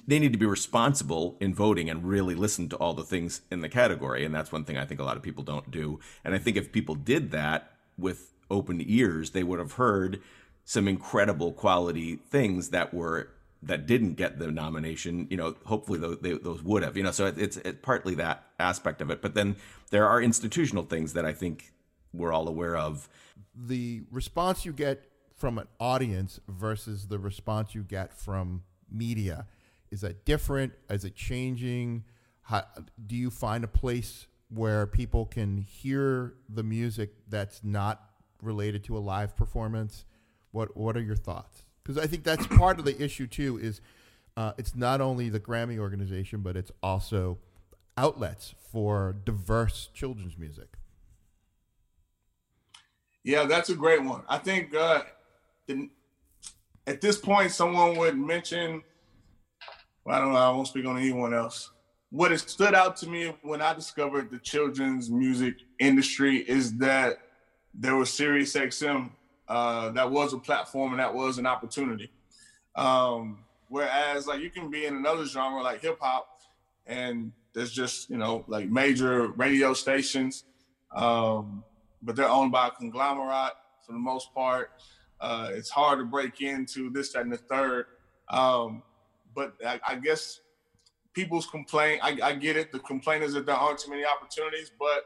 [0.07, 3.59] they need to be responsible in voting and really listen to all the things in
[3.59, 4.23] the category.
[4.23, 5.99] And that's one thing i think a lot of people don't do.
[6.23, 10.21] And i think if people did that with open ears they would have heard
[10.65, 13.29] some incredible quality things that were
[13.61, 17.11] that didn't get the nomination you know hopefully those, they, those would have you know
[17.11, 19.21] so it, it's, it's partly that aspect of it.
[19.21, 19.57] But then
[19.91, 21.73] there are institutional things that i think
[22.13, 23.09] we're all aware of.
[23.55, 25.03] The response you get
[25.35, 29.47] from an audience versus the response you get from media.
[29.91, 30.73] Is that different?
[30.89, 32.03] Is it changing?
[32.43, 32.63] How,
[33.05, 38.09] do you find a place where people can hear the music that's not
[38.41, 40.05] related to a live performance?
[40.51, 41.63] What what are your thoughts?
[41.83, 43.81] Because i think that's part of the issue too is
[44.35, 47.37] uh, it's not only the grammy organization but it's also
[47.97, 50.77] outlets for diverse children's music.
[53.23, 54.23] Yeah, that's a great one.
[54.27, 55.03] I think uh,
[55.67, 55.89] the,
[56.87, 58.83] at this point, someone would mention,
[60.05, 61.71] well, I don't know, I won't speak on anyone else.
[62.09, 67.19] What has stood out to me when I discovered the children's music industry is that
[67.73, 69.09] there was Sirius XM,
[69.47, 72.11] uh, that was a platform and that was an opportunity.
[72.75, 76.27] Um, whereas, like, you can be in another genre like hip hop
[76.85, 80.43] and there's just you know like major radio stations,
[80.95, 81.63] um,
[82.01, 83.53] but they're owned by a conglomerate
[83.85, 84.71] for the most part.
[85.19, 87.85] Uh, it's hard to break into this, that, and the third.
[88.29, 88.83] Um,
[89.35, 90.41] but I, I, guess
[91.13, 92.71] people's complaint, I, I, get it.
[92.71, 95.05] The complaint is that there aren't too many opportunities, but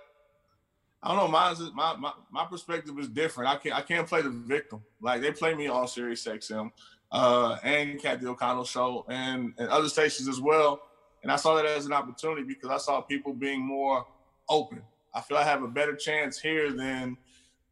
[1.03, 1.27] I don't know.
[1.27, 3.49] Mine's my, my my perspective is different.
[3.49, 4.81] I can't I can't play the victim.
[4.99, 6.71] Like they play me on Sirius XM
[7.11, 10.81] uh, and Kathy O'Connell show and, and other stations as well.
[11.23, 14.05] And I saw that as an opportunity because I saw people being more
[14.49, 14.81] open.
[15.13, 17.17] I feel I have a better chance here than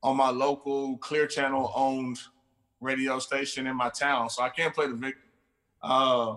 [0.06, 2.20] on my local Clear Channel owned
[2.80, 4.30] radio station in my town.
[4.30, 5.24] So I can't play the victim.
[5.82, 6.36] Uh,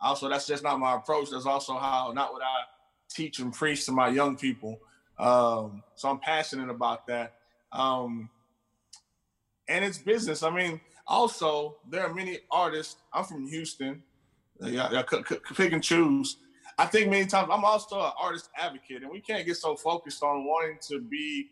[0.00, 1.30] also, that's just not my approach.
[1.30, 2.64] That's also how not what I
[3.08, 4.80] teach and preach to my young people.
[5.16, 7.34] Um, so I'm passionate about that.
[7.70, 8.30] Um,
[9.68, 10.42] and it's business.
[10.42, 12.96] I mean, also there are many artists.
[13.12, 14.02] I'm from Houston.
[14.60, 15.02] Yeah, yeah,
[15.54, 16.38] pick and choose.
[16.76, 20.24] I think many times I'm also an artist advocate, and we can't get so focused
[20.24, 21.50] on wanting to be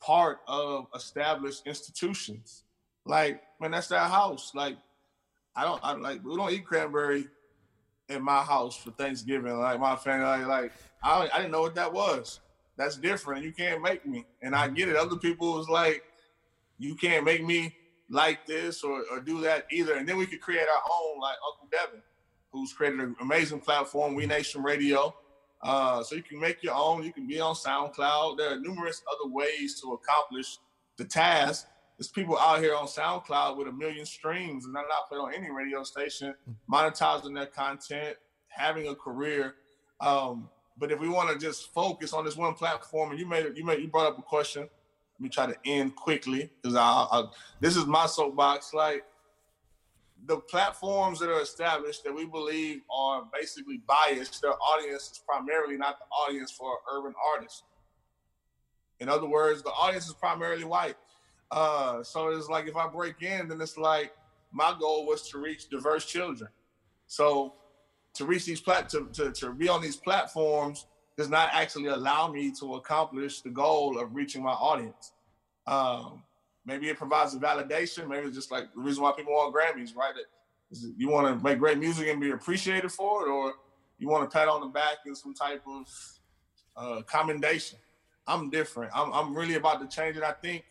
[0.00, 2.64] part of established institutions.
[3.04, 4.52] Like, man, that's their house.
[4.54, 4.76] Like,
[5.54, 7.26] I don't, I like, we don't eat cranberry
[8.08, 9.58] in my house for Thanksgiving.
[9.58, 12.40] Like my family, like, like I, I didn't know what that was.
[12.76, 13.44] That's different.
[13.44, 14.74] You can't make me, and I mm-hmm.
[14.74, 14.96] get it.
[14.96, 16.02] Other people was like,
[16.78, 17.74] you can't make me
[18.08, 19.94] like this or, or do that either.
[19.94, 22.02] And then we could create our own, like Uncle Devin,
[22.52, 25.14] who's created an amazing platform, We Nation Radio.
[25.62, 27.04] Uh, so you can make your own.
[27.04, 28.38] You can be on SoundCloud.
[28.38, 30.58] There are numerous other ways to accomplish
[30.96, 31.66] the task.
[31.98, 35.34] There's people out here on SoundCloud with a million streams and they're not playing on
[35.34, 36.34] any radio station,
[36.70, 38.16] monetizing their content,
[38.48, 39.56] having a career.
[40.00, 43.54] Um, but if we want to just focus on this one platform, and you made
[43.54, 44.62] you made you brought up a question.
[44.62, 47.24] Let me try to end quickly because I, I
[47.60, 48.72] this is my soapbox.
[48.72, 49.04] Like
[50.26, 55.76] the platforms that are established that we believe are basically biased, their audience is primarily
[55.76, 57.62] not the audience for urban artists.
[59.00, 60.96] In other words, the audience is primarily white.
[61.50, 64.12] Uh, so it's like if I break in, then it's like
[64.52, 66.50] my goal was to reach diverse children.
[67.06, 67.54] So
[68.14, 72.30] to reach these plat to, to, to be on these platforms does not actually allow
[72.30, 75.12] me to accomplish the goal of reaching my audience.
[75.66, 76.22] Um,
[76.64, 78.08] maybe it provides a validation.
[78.08, 80.14] Maybe it's just like the reason why people want Grammys, right?
[80.14, 83.54] That you want to make great music and be appreciated for it, or
[83.98, 85.86] you want to pat on the back and some type of
[86.76, 87.78] uh, commendation.
[88.26, 88.92] I'm different.
[88.94, 90.22] I'm, I'm really about to change it.
[90.22, 90.64] I think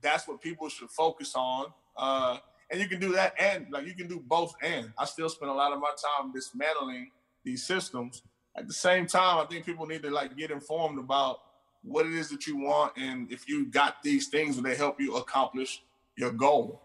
[0.00, 1.66] that's what people should focus on.
[1.96, 2.38] Uh,
[2.70, 4.92] and you can do that and like you can do both and.
[4.98, 7.10] I still spend a lot of my time dismantling
[7.44, 8.22] these systems.
[8.56, 11.40] At the same time, I think people need to like get informed about
[11.82, 15.00] what it is that you want and if you got these things will they help
[15.00, 15.82] you accomplish
[16.16, 16.82] your goal?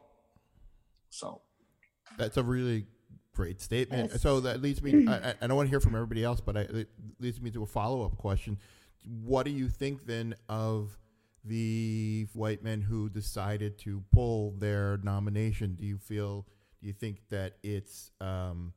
[1.09, 1.41] So.
[2.17, 2.87] That's a really
[3.33, 4.09] great statement.
[4.11, 4.21] Yes.
[4.21, 6.61] so that leads me I, I, don't want to hear from everybody else but I,
[6.61, 8.57] it leads me to a follow-up question.
[9.23, 10.97] What do you think then of
[11.43, 15.75] the white men who decided to pull their nomination?
[15.75, 16.45] Do you feel
[16.81, 18.73] do you think that it's um,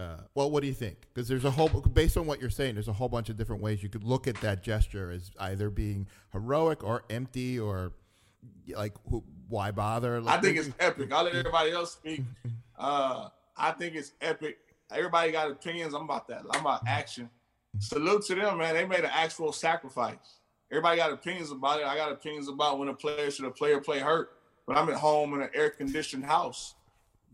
[0.00, 0.96] uh, well, what do you think?
[1.12, 3.62] Because there's a whole, based on what you're saying, there's a whole bunch of different
[3.62, 7.92] ways you could look at that gesture as either being heroic or empty or
[8.68, 10.20] like, who, why bother?
[10.20, 11.12] Like, I think it's epic.
[11.12, 12.22] I'll let everybody else speak.
[12.76, 14.58] Uh, I think it's epic.
[14.90, 15.94] Everybody got opinions.
[15.94, 16.42] I'm about that.
[16.50, 17.30] I'm about action.
[17.78, 18.74] Salute to them, man.
[18.74, 20.40] They made an actual sacrifice.
[20.72, 21.86] Everybody got opinions about it.
[21.86, 24.30] I got opinions about when a player should a player play hurt.
[24.66, 26.74] But I'm at home in an air conditioned house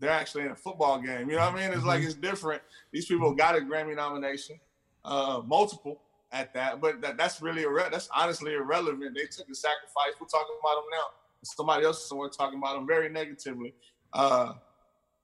[0.01, 1.29] they're actually in a football game.
[1.29, 1.71] You know what I mean?
[1.77, 2.07] It's like mm-hmm.
[2.07, 2.61] it's different.
[2.91, 4.59] These people got a Grammy nomination,
[5.05, 9.15] uh, multiple at that, but that, that's really irre- that's honestly irrelevant.
[9.15, 10.13] They took the sacrifice.
[10.19, 11.05] We're talking about them now.
[11.43, 13.73] Somebody else is somewhere talking about them very negatively.
[14.11, 14.53] Uh,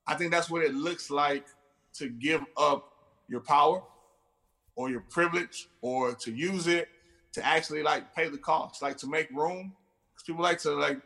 [0.05, 1.45] I think that's what it looks like
[1.95, 2.93] to give up
[3.27, 3.81] your power
[4.75, 6.87] or your privilege or to use it
[7.33, 9.73] to actually like pay the cost, like to make room.
[10.13, 10.99] Because people like to like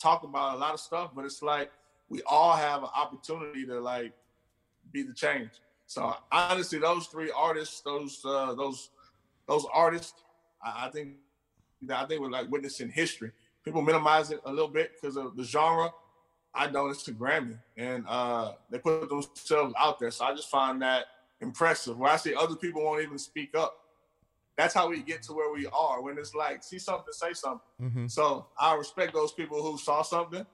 [0.00, 1.70] talk about a lot of stuff, but it's like
[2.08, 4.12] we all have an opportunity to like
[4.92, 5.50] be the change.
[5.86, 8.90] So honestly, those three artists, those uh, those
[9.46, 10.22] those artists,
[10.62, 11.16] I, I think
[11.92, 13.32] I think we're like witnessing history.
[13.64, 15.90] People minimize it a little bit because of the genre.
[16.54, 16.90] I don't.
[16.90, 20.10] It's a Grammy, and uh, they put themselves out there.
[20.10, 21.06] So I just find that
[21.40, 21.98] impressive.
[21.98, 23.74] Where I see other people won't even speak up.
[24.56, 26.00] That's how we get to where we are.
[26.00, 27.60] When it's like, see something, say something.
[27.82, 28.06] Mm-hmm.
[28.06, 30.46] So I respect those people who saw something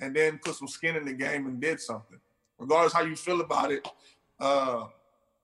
[0.00, 2.18] and then put some skin in the game and did something.
[2.58, 3.86] Regardless how you feel about it,
[4.38, 4.84] uh,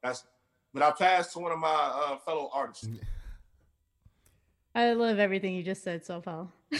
[0.02, 0.24] that's.
[0.74, 2.88] But I passed to one of my uh, fellow artists.
[4.74, 6.48] I love everything you just said, so far.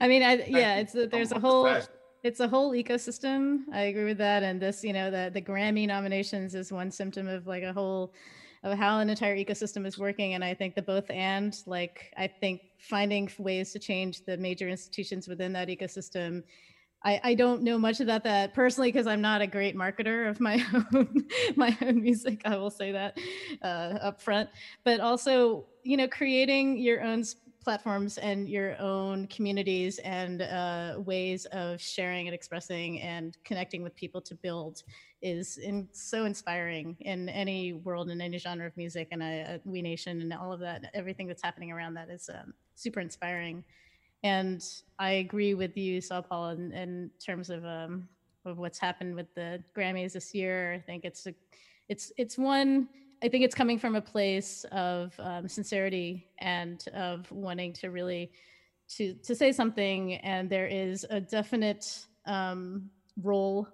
[0.00, 1.66] I mean, I, yeah, it's a, there's a whole
[2.22, 3.60] it's a whole ecosystem.
[3.72, 4.42] I agree with that.
[4.42, 8.12] And this, you know, the the Grammy nominations is one symptom of like a whole
[8.66, 10.34] of how an entire ecosystem is working.
[10.34, 14.68] And I think the both and like I think finding ways to change the major
[14.68, 16.42] institutions within that ecosystem.
[17.04, 20.40] I, I don't know much about that personally because I'm not a great marketer of
[20.40, 20.64] my
[20.94, 22.42] own my own music.
[22.44, 23.18] I will say that
[23.62, 24.50] uh, up front.
[24.84, 27.22] But also, you know, creating your own
[27.66, 33.92] platforms and your own communities and uh, ways of sharing and expressing and connecting with
[33.96, 34.84] people to build
[35.20, 39.82] is in, so inspiring in any world in any genre of music and uh, we
[39.82, 43.64] nation and all of that everything that's happening around that is um, super inspiring.
[44.22, 44.64] And
[45.00, 48.08] i agree with you saul paul in, in terms of um,
[48.44, 50.72] of what's happened with the grammys this year.
[50.72, 51.34] I think it's a
[51.88, 52.88] it's it's one
[53.22, 58.30] I think it's coming from a place of um, sincerity and of wanting to really
[58.96, 62.90] to to say something, and there is a definite um,
[63.22, 63.68] role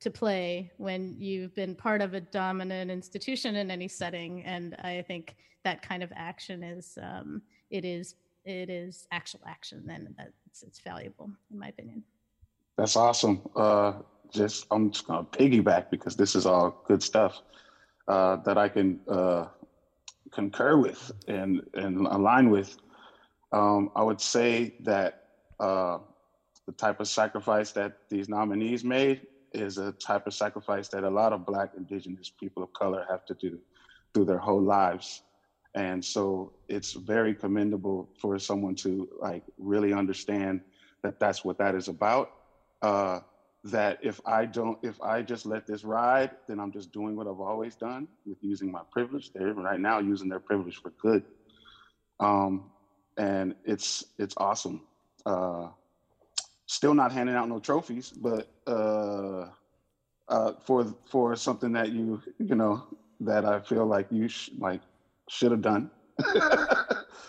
[0.00, 5.02] to play when you've been part of a dominant institution in any setting, and I
[5.02, 10.62] think that kind of action is um, it is it is actual action, Then that's
[10.62, 12.02] it's valuable in my opinion.
[12.76, 13.42] That's awesome.
[13.54, 13.92] Uh,
[14.30, 17.42] just I'm just gonna piggyback because this is all good stuff
[18.08, 19.46] uh, that I can uh,
[20.32, 22.76] concur with and, and align with.
[23.52, 25.24] Um, I would say that
[25.60, 25.98] uh,
[26.66, 31.10] the type of sacrifice that these nominees made is a type of sacrifice that a
[31.10, 33.58] lot of Black, Indigenous people of color have to do
[34.12, 35.22] through their whole lives.
[35.74, 40.60] And so it's very commendable for someone to like really understand
[41.02, 42.30] that that's what that is about.
[42.82, 43.20] Uh,
[43.64, 47.26] that if I don't, if I just let this ride, then I'm just doing what
[47.26, 49.30] I've always done with using my privilege.
[49.34, 51.22] They're right now using their privilege for good.
[52.20, 52.70] Um,
[53.16, 54.80] and it's it's awesome.
[55.26, 55.68] Uh,
[56.66, 59.46] still not handing out no trophies, but uh,
[60.28, 62.82] uh, for for something that you you know
[63.20, 64.82] that I feel like you sh- like
[65.28, 65.90] should have done.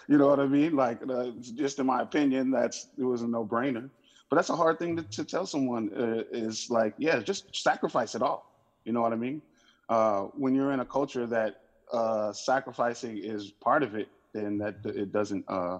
[0.07, 0.75] you know what I mean?
[0.75, 3.89] Like uh, just in my opinion, that's it was a no brainer
[4.29, 8.15] but that's a hard thing to, to tell someone uh, is like yeah just sacrifice
[8.15, 8.45] it all.
[8.85, 9.41] You know what i mean?
[9.89, 11.55] Uh, when you're in a culture that
[11.93, 15.79] uh, sacrificing is part of it then that it doesn't uh,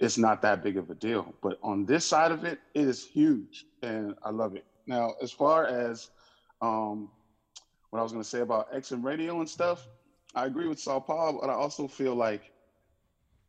[0.00, 1.34] it's not that big of a deal.
[1.42, 4.64] But on this side of it it is huge and i love it.
[4.86, 6.08] Now as far as
[6.62, 7.10] um,
[7.90, 9.86] what i was going to say about XM radio and stuff
[10.34, 12.42] i agree with saul paul but i also feel like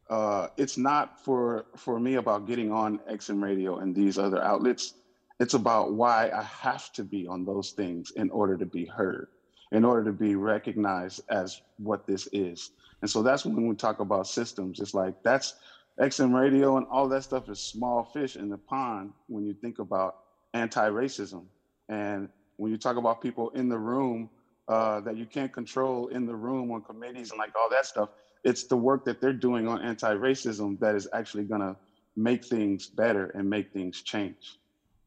[0.10, 4.94] uh, it's not for for me about getting on XM radio and these other outlets.
[5.40, 9.28] It's about why I have to be on those things in order to be heard,
[9.72, 12.72] in order to be recognized as what this is.
[13.02, 14.80] And so that's when we talk about systems.
[14.80, 15.56] It's like that's
[16.02, 19.80] XM radio and all that stuff is small fish in the pond when you think
[19.80, 20.16] about
[20.54, 21.46] anti-racism.
[21.90, 24.30] And when you talk about people in the room
[24.68, 28.10] uh, that you can't control in the room on committees and like all that stuff,
[28.44, 31.76] it's the work that they're doing on anti-racism that is actually going to
[32.16, 34.58] make things better and make things change.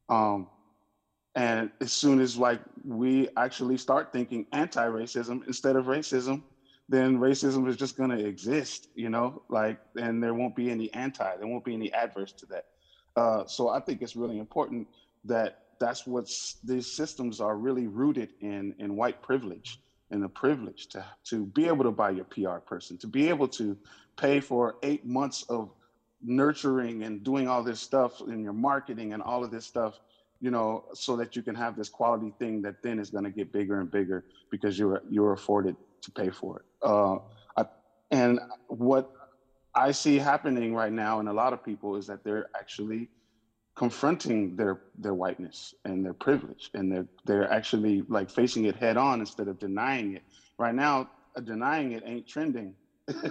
[0.09, 0.49] Um,
[1.35, 6.43] and as soon as like we actually start thinking anti-racism instead of racism,
[6.89, 10.93] then racism is just going to exist, you know, like, and there won't be any
[10.93, 12.64] anti, there won't be any adverse to that.
[13.16, 14.87] Uh, so I think it's really important
[15.24, 16.26] that that's what
[16.62, 19.78] these systems are really rooted in in white privilege
[20.12, 23.48] and the privilege to, to be able to buy your PR person, to be able
[23.48, 23.76] to
[24.16, 25.70] pay for eight months of
[26.22, 29.98] nurturing and doing all this stuff in your marketing and all of this stuff,
[30.40, 33.30] you know, so that you can have this quality thing that then is going to
[33.30, 36.64] get bigger and bigger because you're you're afforded to pay for it.
[36.82, 37.16] Uh,
[37.56, 37.64] I,
[38.10, 38.38] and
[38.68, 39.10] what
[39.74, 43.08] I see happening right now in a lot of people is that they're actually
[43.74, 48.96] confronting their their whiteness and their privilege and they're they're actually like facing it head
[48.96, 50.22] on instead of denying it.
[50.58, 52.74] Right now uh, denying it ain't trending
[53.08, 53.30] you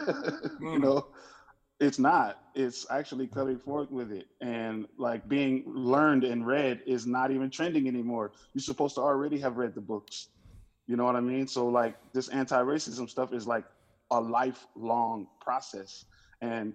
[0.60, 0.78] hmm.
[0.80, 1.08] know?
[1.80, 2.40] It's not.
[2.54, 4.28] It's actually coming forth with it.
[4.40, 8.34] And like being learned and read is not even trending anymore.
[8.54, 10.28] You're supposed to already have read the books.
[10.86, 11.48] You know what i mean?
[11.48, 13.64] So like this anti-racism stuff is like
[14.12, 16.06] a lifelong process.
[16.42, 16.74] And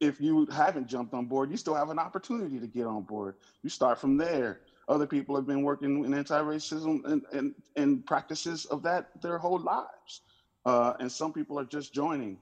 [0.00, 3.34] if you haven't jumped on board, you still have an opportunity to get on board.
[3.62, 4.60] You start from there.
[4.88, 9.58] Other people have been working in anti-racism and, and, and practices of that their whole
[9.58, 10.22] lives.
[10.64, 12.38] Uh, and some people are just joining.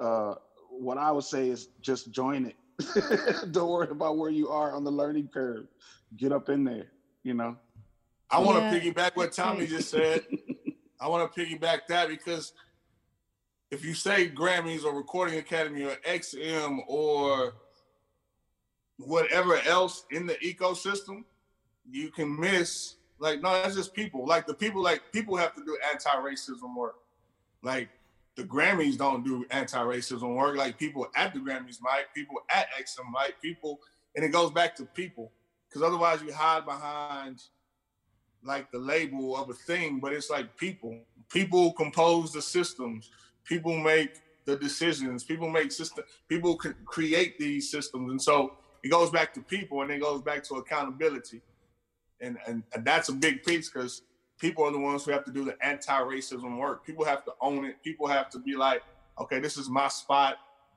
[0.00, 0.34] Uh,
[0.70, 2.56] what I would say is just join it.
[3.52, 5.66] Don't worry about where you are on the learning curve.
[6.16, 6.86] Get up in there,
[7.22, 7.56] you know.
[8.30, 8.92] I want to yeah.
[8.92, 10.24] piggyback what Tommy just said.
[11.00, 12.52] I want to piggyback that because
[13.74, 17.54] if you say Grammys or Recording Academy or XM or
[18.98, 21.24] whatever else in the ecosystem,
[21.90, 24.26] you can miss like no, that's just people.
[24.26, 26.96] Like the people, like people have to do anti-racism work.
[27.62, 27.88] Like
[28.36, 30.56] the Grammys don't do anti-racism work.
[30.56, 33.80] Like people at the Grammys might, people at XM might, people,
[34.14, 35.32] and it goes back to people.
[35.68, 37.42] Because otherwise you hide behind
[38.44, 40.96] like the label of a thing, but it's like people.
[41.28, 43.10] People compose the systems.
[43.44, 45.24] People make the decisions.
[45.24, 46.04] People make system.
[46.28, 50.22] People can create these systems, and so it goes back to people, and it goes
[50.22, 51.40] back to accountability,
[52.20, 54.02] and and, and that's a big piece because
[54.38, 56.84] people are the ones who have to do the anti-racism work.
[56.84, 57.82] People have to own it.
[57.82, 58.82] People have to be like,
[59.18, 60.36] okay, this is my spot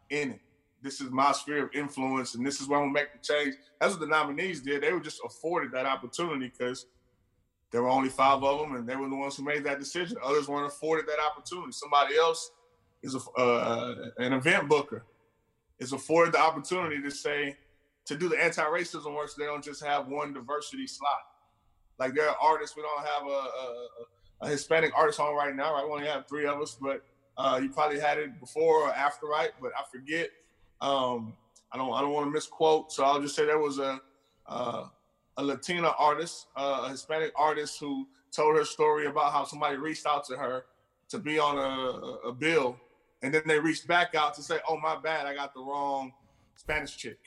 [0.09, 0.39] in it.
[0.81, 3.55] This is my sphere of influence, and this is where I'm gonna make the change.
[3.81, 4.83] That's what the nominees did.
[4.83, 6.85] They were just afforded that opportunity because
[7.71, 10.17] there were only five of them, and they were the ones who made that decision.
[10.23, 11.71] Others weren't afforded that opportunity.
[11.71, 12.51] Somebody else
[13.03, 15.05] is a, uh, an event booker
[15.79, 17.55] is afforded the opportunity to say
[18.05, 19.29] to do the anti-racism work.
[19.29, 21.19] So they don't just have one diversity slot.
[21.99, 22.75] Like there are artists.
[22.75, 23.87] We don't have a, a,
[24.41, 25.73] a Hispanic artist on right now.
[25.73, 27.03] Right, we only have three of us, but
[27.37, 29.51] uh, you probably had it before or after, right?
[29.61, 30.29] But I forget.
[30.79, 31.33] Um,
[31.71, 31.91] I don't.
[31.93, 33.99] I don't want to misquote, so I'll just say there was a
[34.45, 34.87] uh,
[35.37, 40.05] a Latina artist, uh, a Hispanic artist who told her story about how somebody reached
[40.05, 40.65] out to her
[41.09, 42.77] to be on a, a bill,
[43.21, 46.13] and then they reached back out to say, "Oh, my bad, I got the wrong
[46.55, 47.19] Spanish chick."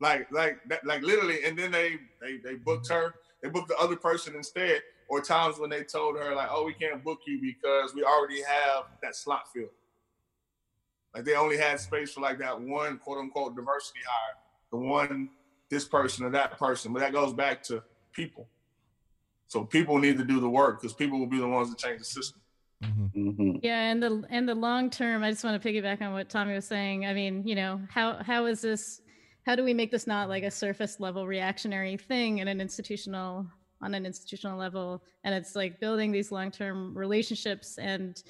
[0.00, 3.14] Like, like, that, like, literally, and then they they they booked her.
[3.42, 4.82] They booked the other person instead.
[5.08, 8.42] Or times when they told her like, "Oh, we can't book you because we already
[8.42, 9.70] have that slot filled."
[11.14, 14.36] Like they only had space for like that one quote unquote diversity hire,
[14.70, 15.30] the one
[15.70, 16.92] this person or that person.
[16.92, 17.82] But that goes back to
[18.12, 18.48] people.
[19.46, 22.00] So people need to do the work because people will be the ones that change
[22.00, 22.40] the system.
[22.84, 23.56] Mm-hmm.
[23.62, 26.54] Yeah, and the and the long term, I just want to piggyback on what Tommy
[26.54, 27.06] was saying.
[27.06, 29.00] I mean, you know, how how is this?
[29.44, 33.46] How do we make this not like a surface level reactionary thing in an institutional
[33.80, 35.02] on an institutional level?
[35.24, 37.78] And it's like building these long term relationships.
[37.78, 38.22] And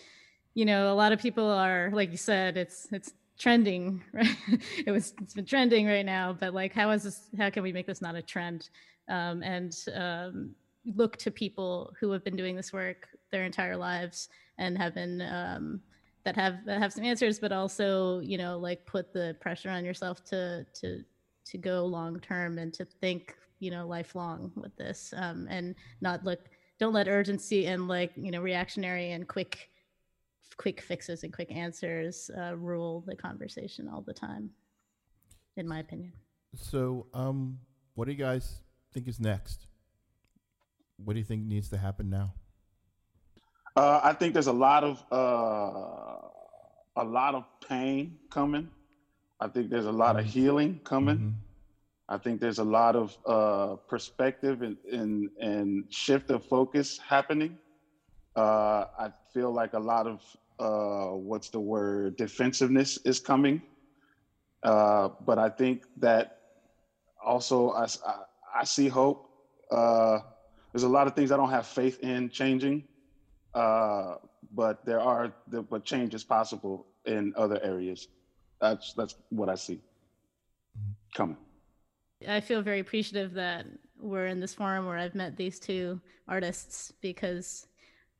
[0.54, 4.36] you know, a lot of people are like you said, it's it's trending, right?
[4.86, 7.28] it was it's been trending right now, but like, how is this?
[7.36, 8.70] How can we make this not a trend?
[9.08, 10.54] Um, and um,
[10.94, 15.20] look to people who have been doing this work their entire lives and have been
[15.22, 15.80] um,
[16.24, 19.84] that have that have some answers, but also you know like put the pressure on
[19.84, 21.02] yourself to to
[21.46, 26.24] to go long term and to think you know lifelong with this um, and not
[26.24, 26.40] look
[26.78, 29.70] don't let urgency and like you know reactionary and quick
[30.56, 34.50] quick fixes and quick answers uh, rule the conversation all the time
[35.56, 36.12] in my opinion
[36.54, 37.58] So, um,
[37.94, 38.60] what do you guys
[38.92, 39.66] think is next?
[40.96, 42.32] What do you think needs to happen now?
[43.76, 46.18] Uh, I think there's a lot of uh,
[46.96, 48.70] a lot of pain coming.
[49.40, 51.24] I think there's a lot of healing coming.
[52.08, 57.58] I think there's a lot of uh, perspective and, and and shift of focus happening.
[58.36, 60.22] Uh, I feel like a lot of
[60.58, 63.62] uh, what's the word defensiveness is coming.
[64.62, 66.28] Uh, but I think that
[67.24, 67.86] also I
[68.54, 69.26] I see hope.
[69.70, 70.20] Uh,
[70.72, 72.84] there's a lot of things I don't have faith in changing,
[73.56, 74.16] uh,
[74.52, 75.84] but there are the, but
[76.28, 78.08] possible in other areas.
[78.60, 79.80] That's that's what I see
[81.14, 81.38] coming.
[82.28, 83.66] I feel very appreciative that
[83.98, 87.66] we're in this forum where I've met these two artists because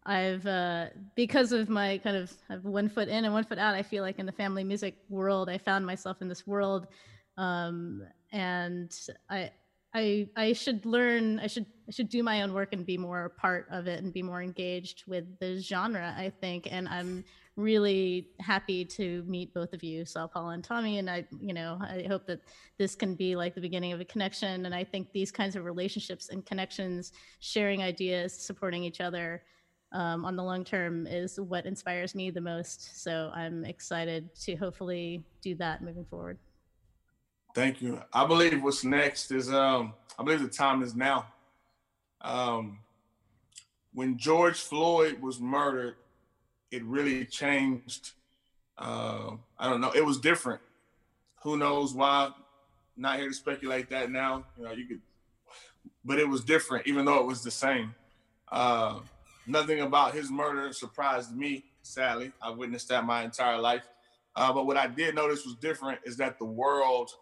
[0.07, 3.75] I've uh, because of my kind of have one foot in and one foot out.
[3.75, 6.87] I feel like in the family music world, I found myself in this world,
[7.37, 8.91] um, and
[9.29, 9.51] I
[9.97, 11.41] I I should learn.
[11.41, 14.13] I should I should do my own work and be more part of it and
[14.13, 16.15] be more engaged with the genre.
[16.17, 17.25] I think, and I'm
[17.57, 20.99] really happy to meet both of you, Saul Paul and Tommy.
[20.99, 22.41] And I, you know, I hope that
[22.77, 24.67] this can be like the beginning of a connection.
[24.67, 29.43] And I think these kinds of relationships and connections, sharing ideas, supporting each other
[29.93, 33.03] um, on the long term is what inspires me the most.
[33.03, 36.39] So I'm excited to hopefully do that moving forward.
[37.57, 38.03] Thank you.
[38.13, 41.27] I believe what's next is um I believe the time is now.
[42.21, 42.81] Um
[43.95, 45.95] when George Floyd was murdered,
[46.71, 48.11] it really changed
[48.77, 50.61] uh I don't know, it was different.
[51.45, 52.29] Who knows why?
[52.95, 54.45] Not here to speculate that now.
[54.59, 55.01] You know, you could
[56.05, 57.95] but it was different, even though it was the same.
[58.53, 58.99] Uh
[59.47, 62.33] nothing about his murder surprised me, sadly.
[62.43, 63.89] I've witnessed that my entire life.
[64.35, 67.13] Uh, but what I did notice was different is that the world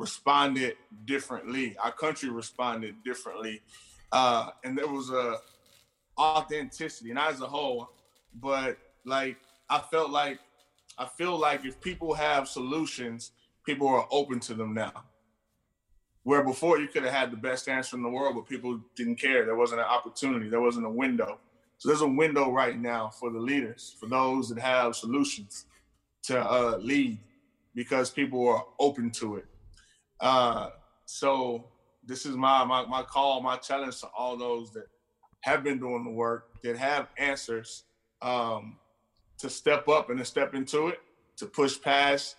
[0.00, 1.76] responded differently.
[1.78, 3.60] Our country responded differently,
[4.10, 5.36] uh, and there was a
[6.18, 7.90] authenticity, not as a whole,
[8.34, 9.36] but like
[9.68, 10.38] I felt like
[10.98, 13.32] I feel like if people have solutions,
[13.64, 15.04] people are open to them now.
[16.22, 19.16] Where before you could have had the best answer in the world, but people didn't
[19.16, 19.44] care.
[19.44, 20.48] There wasn't an opportunity.
[20.48, 21.38] There wasn't a window.
[21.78, 25.64] So there's a window right now for the leaders, for those that have solutions
[26.24, 27.18] to uh, lead,
[27.74, 29.46] because people are open to it.
[30.20, 30.70] Uh,
[31.06, 31.64] so
[32.04, 34.86] this is my, my my call, my challenge to all those that
[35.40, 37.84] have been doing the work, that have answers,
[38.20, 38.76] um,
[39.38, 41.00] to step up and to step into it,
[41.36, 42.36] to push past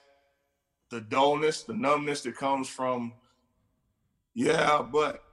[0.92, 3.14] the dullness, the numbness that comes from,
[4.36, 5.24] yeah, but,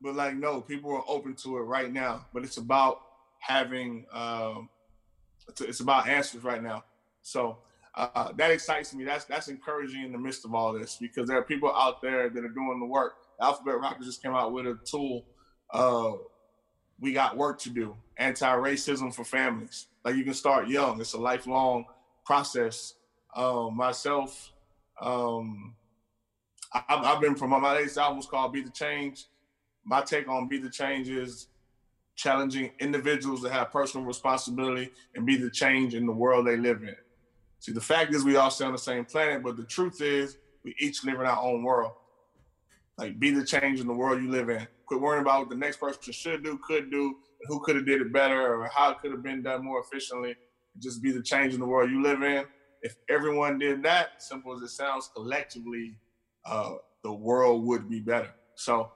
[0.00, 2.26] but like, no, people are open to it right now.
[2.32, 3.00] But it's about
[3.40, 4.68] having, um,
[5.48, 6.84] it's, it's about answers right now.
[7.22, 7.58] So
[7.94, 9.04] uh, that excites me.
[9.04, 12.28] That's that's encouraging in the midst of all this because there are people out there
[12.28, 13.14] that are doing the work.
[13.40, 15.24] Alphabet Rockers just came out with a tool.
[15.72, 16.12] Uh,
[17.00, 17.96] we got work to do.
[18.16, 19.86] Anti-racism for families.
[20.04, 21.00] Like you can start young.
[21.00, 21.84] It's a lifelong
[22.24, 22.94] process.
[23.36, 24.52] Um, myself,
[25.00, 25.74] um,
[26.72, 29.26] I, I've been from my latest album was called "Be the Change."
[29.84, 31.48] My take on "Be the Change" is
[32.18, 36.82] challenging individuals to have personal responsibility and be the change in the world they live
[36.82, 36.96] in.
[37.60, 40.36] See, the fact is we all stay on the same planet, but the truth is
[40.64, 41.92] we each live in our own world.
[42.96, 44.66] Like be the change in the world you live in.
[44.86, 48.00] Quit worrying about what the next person should do, could do, who could have did
[48.00, 50.34] it better, or how it could have been done more efficiently.
[50.78, 52.44] Just be the change in the world you live in.
[52.82, 55.98] If everyone did that, simple as it sounds, collectively,
[56.44, 58.30] uh, the world would be better.
[58.54, 58.90] So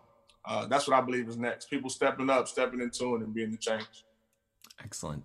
[0.45, 1.69] uh, that's what I believe is next.
[1.69, 4.05] People stepping up, stepping into it, and being the change.
[4.83, 5.25] Excellent.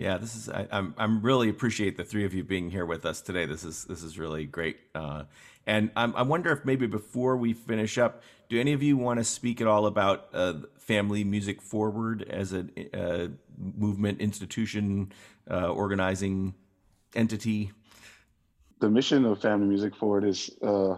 [0.00, 2.86] Yeah, this is I, am I'm, I'm really appreciate the three of you being here
[2.86, 3.44] with us today.
[3.44, 4.78] This is this is really great.
[4.94, 5.24] Uh,
[5.66, 9.18] and I'm, I wonder if maybe before we finish up, do any of you want
[9.18, 15.12] to speak at all about uh, Family Music Forward as a, movement, institution,
[15.50, 16.54] uh, organizing
[17.14, 17.70] entity?
[18.78, 20.96] The mission of Family Music Forward is uh,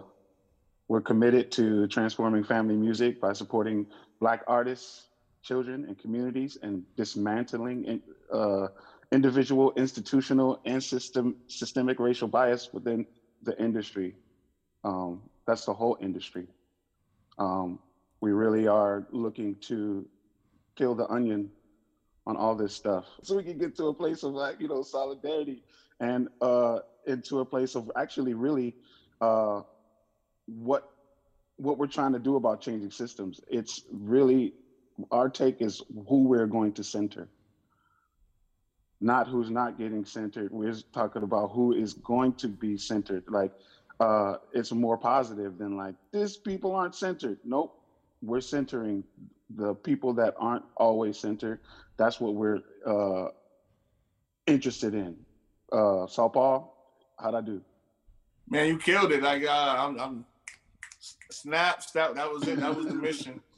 [0.87, 3.85] we're committed to transforming family music by supporting
[4.21, 5.09] Black artists,
[5.43, 8.01] children, and communities, and dismantling
[8.33, 8.69] uh,
[9.13, 13.07] individual, institutional, and system systemic racial bias within
[13.43, 14.17] the industry.
[14.85, 16.49] Um, that's the whole industry.
[17.39, 17.79] Um,
[18.21, 20.07] we really are looking to
[20.77, 21.51] peel the onion
[22.27, 24.83] on all this stuff, so we can get to a place of like you know
[24.83, 25.63] solidarity
[26.01, 28.75] and uh, into a place of actually really
[29.21, 29.61] uh,
[30.47, 30.85] what
[31.57, 33.41] what we're trying to do about changing systems.
[33.49, 34.55] It's really
[35.11, 37.29] our take is who we're going to center
[39.03, 40.53] not who's not getting centered.
[40.53, 43.25] We're talking about who is going to be centered.
[43.29, 43.53] Like
[44.01, 47.39] uh, it's more positive than like this people aren't centered.
[47.45, 47.79] Nope,
[48.23, 49.05] we're centering
[49.51, 51.61] the people that aren't always centered.
[51.97, 53.29] That's what we're uh,
[54.47, 55.17] interested in.
[55.71, 56.77] Uh, Saul Paul,
[57.19, 57.61] how'd I do?
[58.49, 59.23] Man, you killed it.
[59.23, 60.27] Like uh, I'm, I'm
[61.31, 61.91] snaps.
[61.93, 62.61] That that was it.
[62.61, 63.41] That was the mission.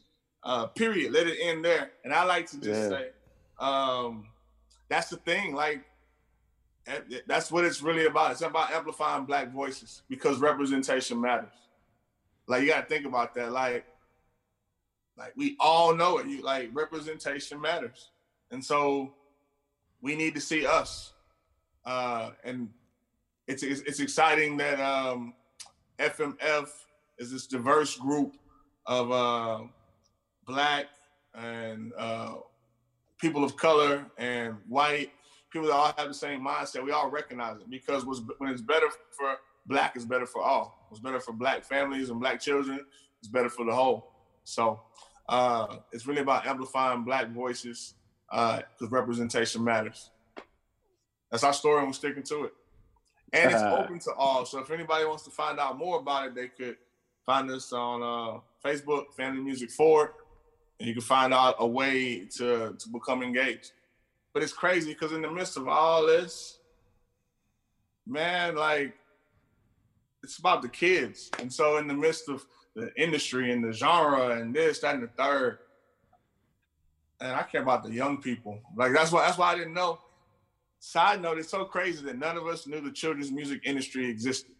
[0.46, 1.10] Uh, period.
[1.10, 1.92] Let it end there.
[2.04, 2.88] And I like to just yeah.
[2.90, 3.08] say,
[3.58, 4.26] um,
[4.88, 5.54] that's the thing.
[5.54, 5.84] Like
[7.26, 8.32] that's what it's really about.
[8.32, 11.52] It's about amplifying black voices because representation matters.
[12.46, 13.52] Like you gotta think about that.
[13.52, 13.86] Like,
[15.16, 16.26] like we all know it.
[16.26, 18.10] You like representation matters.
[18.50, 19.14] And so
[20.02, 21.14] we need to see us.
[21.86, 22.68] Uh and
[23.46, 25.34] it's it's, it's exciting that um
[25.98, 26.68] FMF
[27.18, 28.36] is this diverse group
[28.86, 29.60] of uh
[30.46, 30.86] black
[31.34, 32.34] and uh
[33.20, 35.10] people of color and white
[35.50, 36.84] people that all have the same mindset.
[36.84, 39.36] We all recognize it because when it's better for
[39.66, 40.86] black, it's better for all.
[40.88, 42.84] What's better for black families and black children,
[43.20, 44.12] it's better for the whole.
[44.42, 44.80] So
[45.28, 47.94] uh, it's really about amplifying black voices
[48.28, 50.10] because uh, representation matters.
[51.30, 52.52] That's our story, and we're sticking to it.
[53.32, 54.44] And it's open to all.
[54.44, 56.76] So if anybody wants to find out more about it, they could
[57.24, 60.10] find us on uh, Facebook, Family Music Forward
[60.84, 63.72] and you can find out a way to to become engaged.
[64.34, 66.58] But it's crazy because in the midst of all this,
[68.06, 68.94] man, like
[70.22, 71.30] it's about the kids.
[71.38, 72.44] And so in the midst of
[72.76, 75.60] the industry and the genre and this, that, and the third,
[77.18, 78.60] and I care about the young people.
[78.76, 80.00] Like that's why that's why I didn't know.
[80.80, 84.52] Side note, it's so crazy that none of us knew the children's music industry existed,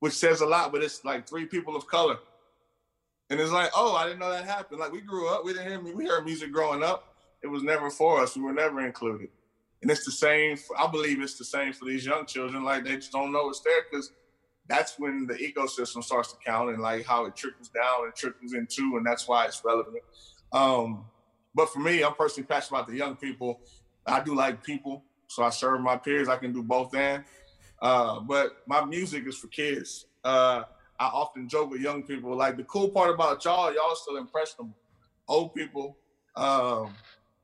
[0.00, 2.18] which says a lot, but it's like three people of color
[3.32, 4.78] and it's like, oh, I didn't know that happened.
[4.78, 5.94] Like we grew up, we didn't hear.
[5.94, 7.16] We heard music growing up.
[7.42, 8.36] It was never for us.
[8.36, 9.30] We were never included.
[9.80, 10.58] And it's the same.
[10.58, 12.62] For, I believe it's the same for these young children.
[12.62, 14.12] Like they just don't know it's there because
[14.68, 18.52] that's when the ecosystem starts to count and like how it trickles down and trickles
[18.52, 20.04] into, and that's why it's relevant.
[20.52, 21.06] Um,
[21.54, 23.60] but for me, I'm personally passionate about the young people.
[24.06, 26.28] I do like people, so I serve my peers.
[26.28, 27.24] I can do both and.
[27.80, 30.04] Uh, but my music is for kids.
[30.22, 30.64] Uh,
[30.98, 34.76] I often joke with young people, like the cool part about y'all, y'all still impressionable.
[35.28, 35.96] Old people,
[36.36, 36.94] um,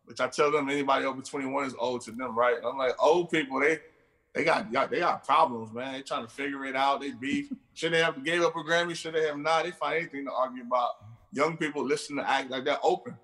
[0.04, 2.56] which I tell them anybody over 21 is old to them, right?
[2.64, 3.78] I'm like, old people, they
[4.34, 5.94] they got, they got problems, man.
[5.94, 7.00] They trying to figure it out.
[7.00, 7.52] They beef.
[7.74, 8.94] Should they have gave up a Grammy?
[8.94, 9.64] Should they have not?
[9.64, 10.90] They find anything to argue about.
[11.32, 13.16] Young people listen to act like they're open.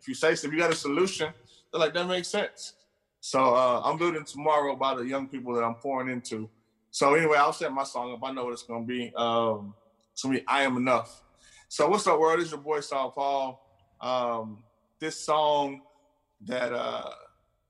[0.00, 1.32] If you say something, you got a solution,
[1.70, 2.74] they're like that makes sense.
[3.20, 6.48] So uh, I'm building tomorrow about the young people that I'm pouring into.
[6.94, 8.20] So anyway, I'll set my song up.
[8.22, 9.12] I know what it's gonna be.
[9.16, 9.74] Um,
[10.12, 11.22] it's gonna be I Am Enough.
[11.66, 12.38] So what's up, world?
[12.38, 13.68] It's your boy Saul Paul.
[14.00, 14.62] Um,
[15.00, 15.80] this song
[16.44, 17.10] that uh,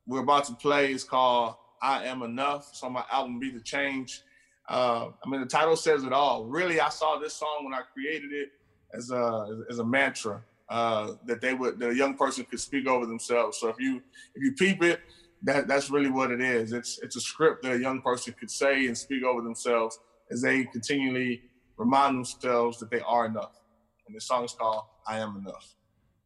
[0.06, 2.68] we're about to play is called I Am Enough.
[2.68, 4.20] It's on my album Be the Change.
[4.68, 6.44] Uh, I mean, the title says it all.
[6.44, 8.50] Really, I saw this song when I created it
[8.92, 12.86] as a as a mantra uh, that they would that a young person could speak
[12.86, 13.56] over themselves.
[13.58, 14.02] So if you
[14.34, 15.00] if you peep it,
[15.44, 16.72] that that's really what it is.
[16.72, 19.98] It's it's a script that a young person could say and speak over themselves
[20.30, 21.42] as they continually
[21.76, 23.60] remind themselves that they are enough.
[24.06, 25.74] And the song is called "I Am Enough."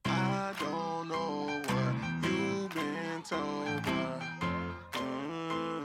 [0.05, 1.95] I don't know what
[2.31, 4.23] you've been told, but
[4.93, 5.85] mm,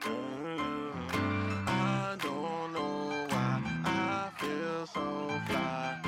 [0.00, 6.00] mm, I don't know why I feel so fly.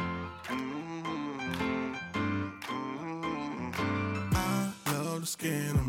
[0.49, 1.95] Mm,
[2.65, 5.80] mm, I love the skin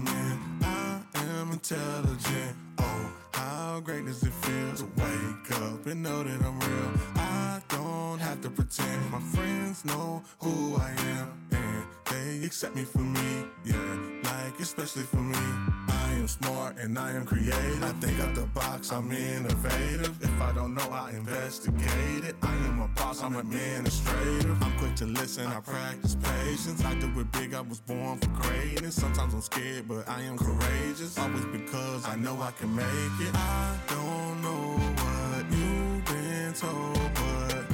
[1.61, 2.55] intelligent.
[2.79, 6.91] Oh, how great does it feel to wake up and know that I'm real?
[7.15, 9.11] I don't have to pretend.
[9.11, 13.45] My friends know who I am, and they accept me for me.
[13.63, 15.37] Yeah, like especially for me.
[15.89, 17.83] I am smart and I am creative.
[17.83, 20.21] I think out the box, I'm innovative.
[20.21, 22.35] If I don't know, I investigate it.
[22.41, 24.63] I am a boss, I'm a administrative.
[24.63, 26.83] I'm quick to listen, I practice patience.
[26.85, 28.95] I do it big, I was born for greatness.
[28.95, 31.17] Sometimes I'm scared, but I am courageous.
[31.17, 33.35] Always because I know I can make it.
[33.35, 37.65] I don't know what you've been told, but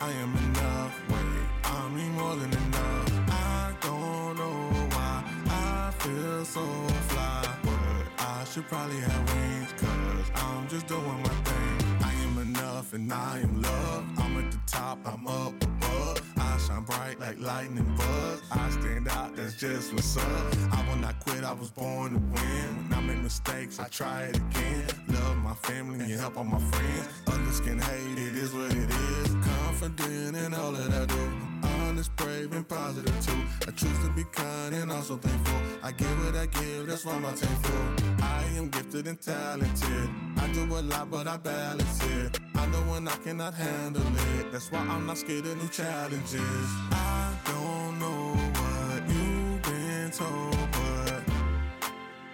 [0.00, 0.94] I am enough.
[1.10, 3.12] Wait, I mean more than enough.
[3.28, 6.64] I don't know why I feel so
[7.10, 11.81] fly, but I should probably have wings, cause I'm just doing my thing.
[12.42, 14.04] Enough and I am love.
[14.18, 16.20] I'm at the top, I'm up above.
[16.36, 18.42] I shine bright like lightning bugs.
[18.50, 20.54] I stand out, that's just what's up.
[20.72, 22.88] I will not quit, I was born to win.
[22.88, 24.86] When I make mistakes, I try it again.
[25.08, 27.08] Love my family and help all my friends.
[27.28, 29.36] Others can hate, it is what it is.
[29.46, 31.41] Confident in all that I do.
[31.92, 33.68] Honest, brave, and positive too.
[33.68, 35.60] I choose to be kind and also thankful.
[35.82, 38.24] I give what I give, that's why team full.
[38.24, 40.08] I am gifted and talented.
[40.38, 42.40] I do a lot, but I balance it.
[42.54, 44.00] I know when I cannot handle
[44.40, 44.50] it.
[44.50, 46.68] That's why I'm not scared of new challenges.
[46.92, 51.22] I don't know what you've been told, but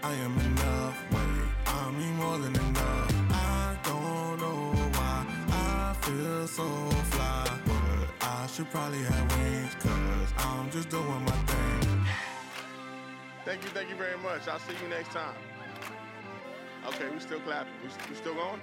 [0.05, 0.97] I am enough.
[1.11, 3.13] Wait, I mean more than enough.
[3.33, 6.98] I don't know why I feel so
[8.59, 12.07] should probably have wings, cause I'm just doing my thing.
[13.45, 14.49] Thank you, thank you very much.
[14.49, 15.37] I'll see you next time.
[16.89, 17.73] Okay, we still clapping.
[17.85, 18.61] We, we still going?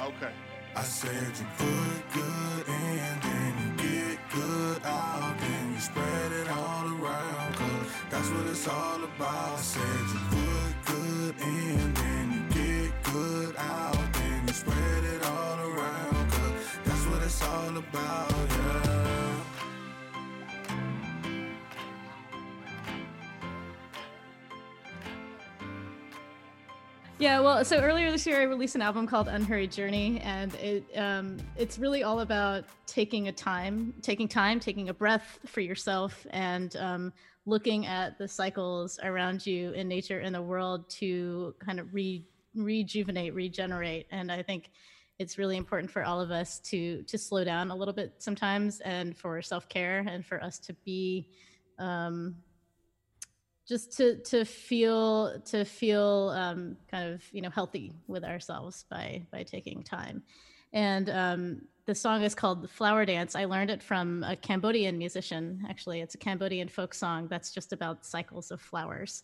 [0.00, 0.30] Okay.
[0.76, 6.48] I said you put good in, then you get good out, then you spread it
[6.48, 9.58] all around, cause that's what it's all about.
[9.58, 15.26] I said you put good in, then you get good out, then you spread it
[15.26, 18.51] all around, cause that's what it's all about,
[27.22, 30.84] Yeah, well, so earlier this year I released an album called Unhurried Journey, and it
[30.96, 36.26] um, it's really all about taking a time, taking time, taking a breath for yourself,
[36.30, 37.12] and um,
[37.46, 42.26] looking at the cycles around you in nature and the world to kind of re-
[42.56, 44.08] rejuvenate, regenerate.
[44.10, 44.72] And I think
[45.20, 48.80] it's really important for all of us to to slow down a little bit sometimes,
[48.80, 51.28] and for self care, and for us to be.
[51.78, 52.34] Um,
[53.66, 59.26] just to to feel to feel um, kind of you know healthy with ourselves by
[59.30, 60.22] by taking time.
[60.72, 63.34] And um, the song is called flower dance.
[63.34, 66.00] I learned it from a cambodian musician actually.
[66.00, 69.22] It's a cambodian folk song that's just about cycles of flowers.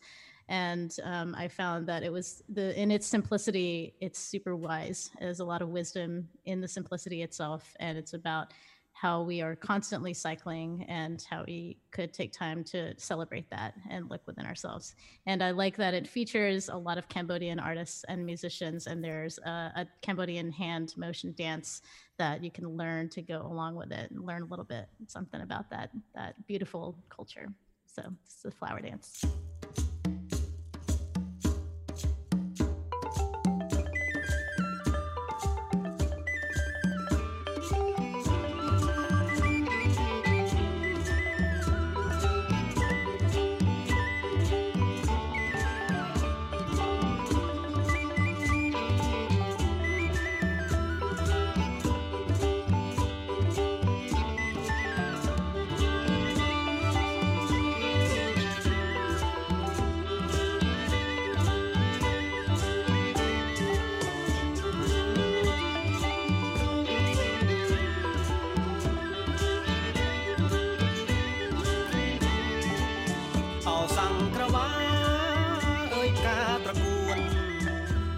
[0.51, 5.11] And um, i found that it was the in its simplicity it's super wise.
[5.20, 8.53] There's a lot of wisdom in the simplicity itself and it's about
[9.01, 14.11] how we are constantly cycling and how we could take time to celebrate that and
[14.11, 14.97] look within ourselves.
[15.27, 19.39] And I like that it features a lot of Cambodian artists and musicians, and there's
[19.39, 21.83] a, a Cambodian hand motion dance
[22.19, 25.43] that you can learn to go along with it and learn a little bit something
[25.43, 27.47] about that that beautiful culture.
[27.87, 29.25] So it's the flower dance.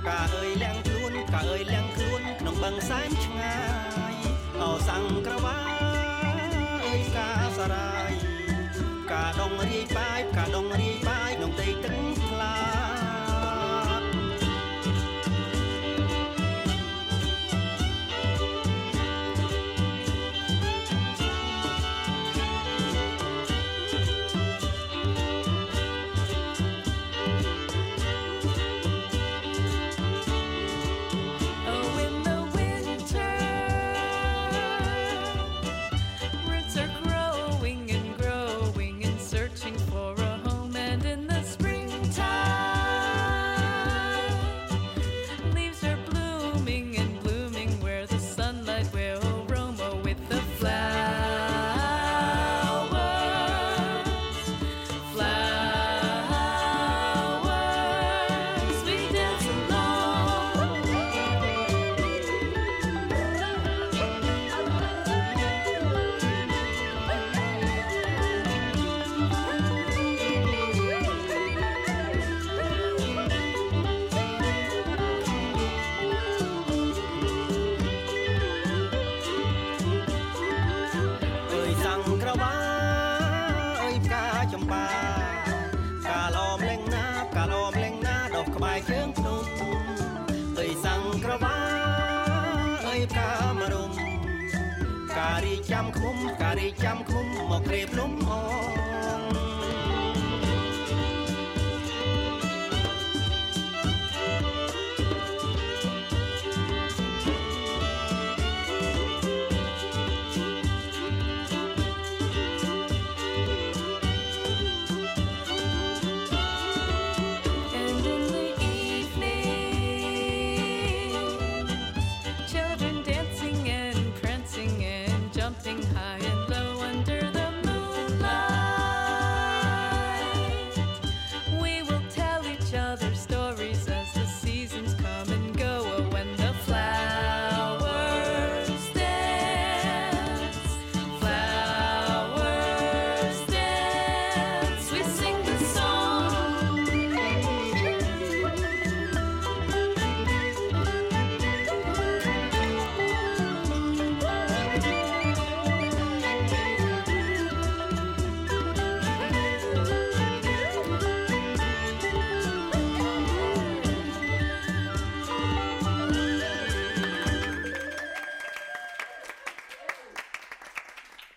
[0.08, 3.56] កាអើយលៀងខ្លួនកាអើយលៀងខ្លួនក្នុងបឹងសែនឆ្ងា
[4.12, 4.14] យ
[4.60, 5.69] អោសង្ក្រវា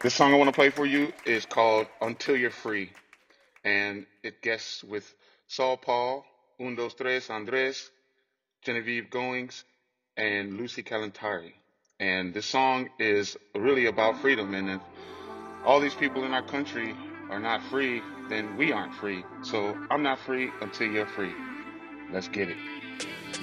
[0.03, 2.91] This song I want to play for you is called Until You're Free.
[3.63, 5.15] And it guests with
[5.47, 6.25] Saul Paul,
[6.59, 7.89] Un Dos Tres Andres,
[8.63, 9.63] Genevieve Goings,
[10.17, 11.53] and Lucy Kalantari.
[12.01, 14.53] And this song is really about freedom.
[14.53, 14.81] And if
[15.63, 16.93] all these people in our country
[17.29, 19.23] are not free, then we aren't free.
[19.41, 21.31] So I'm not free until you're free.
[22.11, 22.57] Let's get it.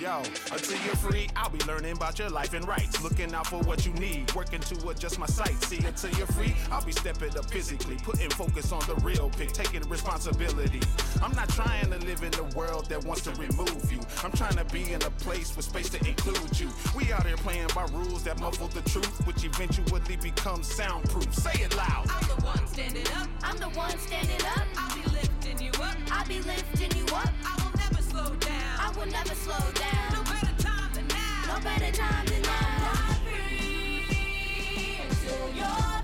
[0.01, 3.03] Yo, until you're free, I'll be learning about your life and rights.
[3.03, 5.63] Looking out for what you need, working to adjust my sight.
[5.65, 9.53] See, until you're free, I'll be stepping up physically, putting focus on the real pick,
[9.53, 10.81] taking responsibility.
[11.23, 14.01] I'm not trying to live in a world that wants to remove you.
[14.25, 16.71] I'm trying to be in a place with space to include you.
[16.97, 21.35] We out here playing by rules that muffle the truth, which eventually becomes soundproof.
[21.35, 22.07] Say it loud.
[22.09, 23.29] I'm the one standing up.
[23.43, 24.67] I'm the one standing up.
[24.79, 25.97] I'll be lifting you up.
[26.11, 27.29] I'll be lifting you up.
[27.45, 28.79] I will never slow down.
[28.81, 30.13] I will never slow down.
[30.13, 31.55] No better time than now.
[31.55, 33.15] No better time than now.
[33.25, 36.00] Free until you're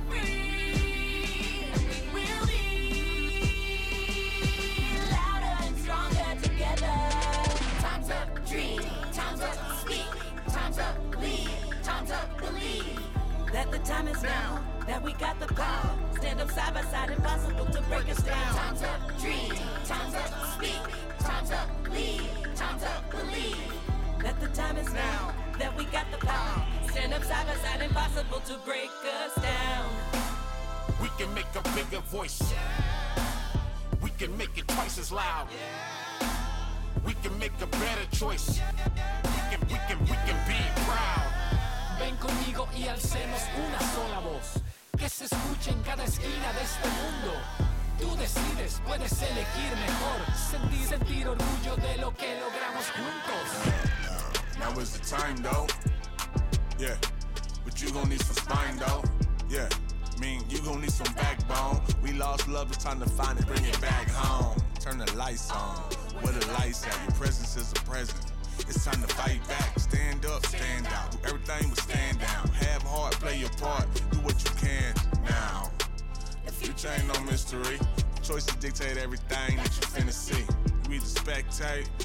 [81.61, 81.96] either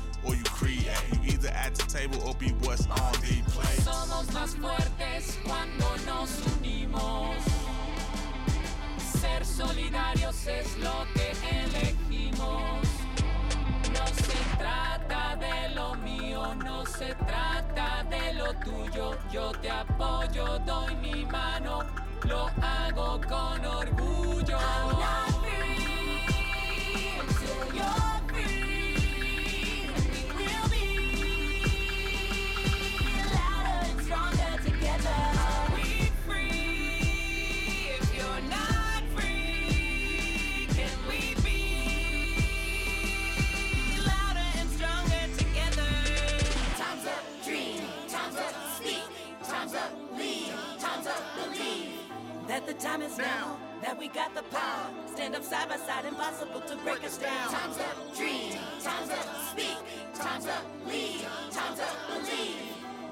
[54.02, 54.90] we got the power.
[55.14, 57.52] Stand up side by side, impossible to break us down.
[57.52, 58.54] Time's up, dream.
[58.82, 59.78] Time's up, speak.
[60.16, 61.22] Time's up, lead.
[61.52, 62.56] Time's up, believe.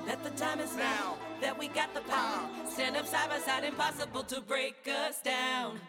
[0.08, 2.50] That the time is now, that we got the power.
[2.68, 5.80] Stand up side by side, impossible to break us down.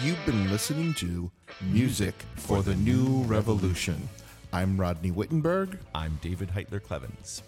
[0.00, 1.28] You've been listening to
[1.60, 4.08] Music for the New Revolution.
[4.54, 5.78] I'm Rodney Whittenberg.
[5.94, 7.40] I'm David Heitler Klevans.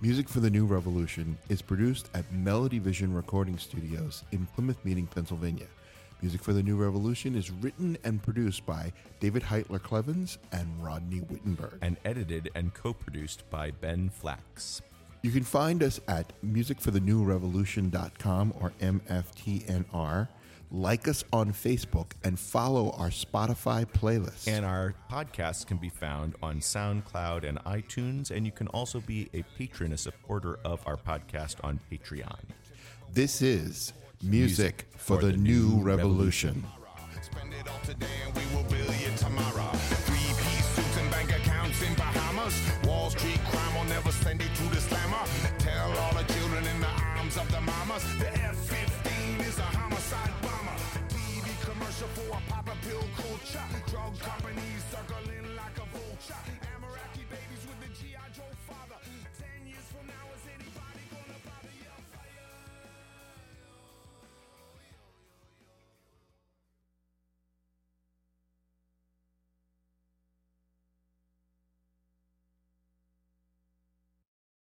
[0.00, 5.08] Music for the New Revolution is produced at Melody Vision Recording Studios in Plymouth Meeting,
[5.08, 5.66] Pennsylvania.
[6.22, 11.22] Music for the New Revolution is written and produced by David Heitler Klevans and Rodney
[11.22, 11.78] Whittenberg.
[11.82, 14.80] And edited and co produced by Ben Flax.
[15.22, 20.28] You can find us at musicforthenewrevolution.com or MFTNR.
[20.70, 24.48] Like us on Facebook and follow our Spotify playlist.
[24.48, 29.28] And our podcasts can be found on SoundCloud and iTunes, and you can also be
[29.34, 32.40] a patron, a supporter of our podcast on Patreon.
[33.12, 33.92] This is
[34.22, 36.64] Music, for, the, New Revolution.
[37.20, 37.52] Spend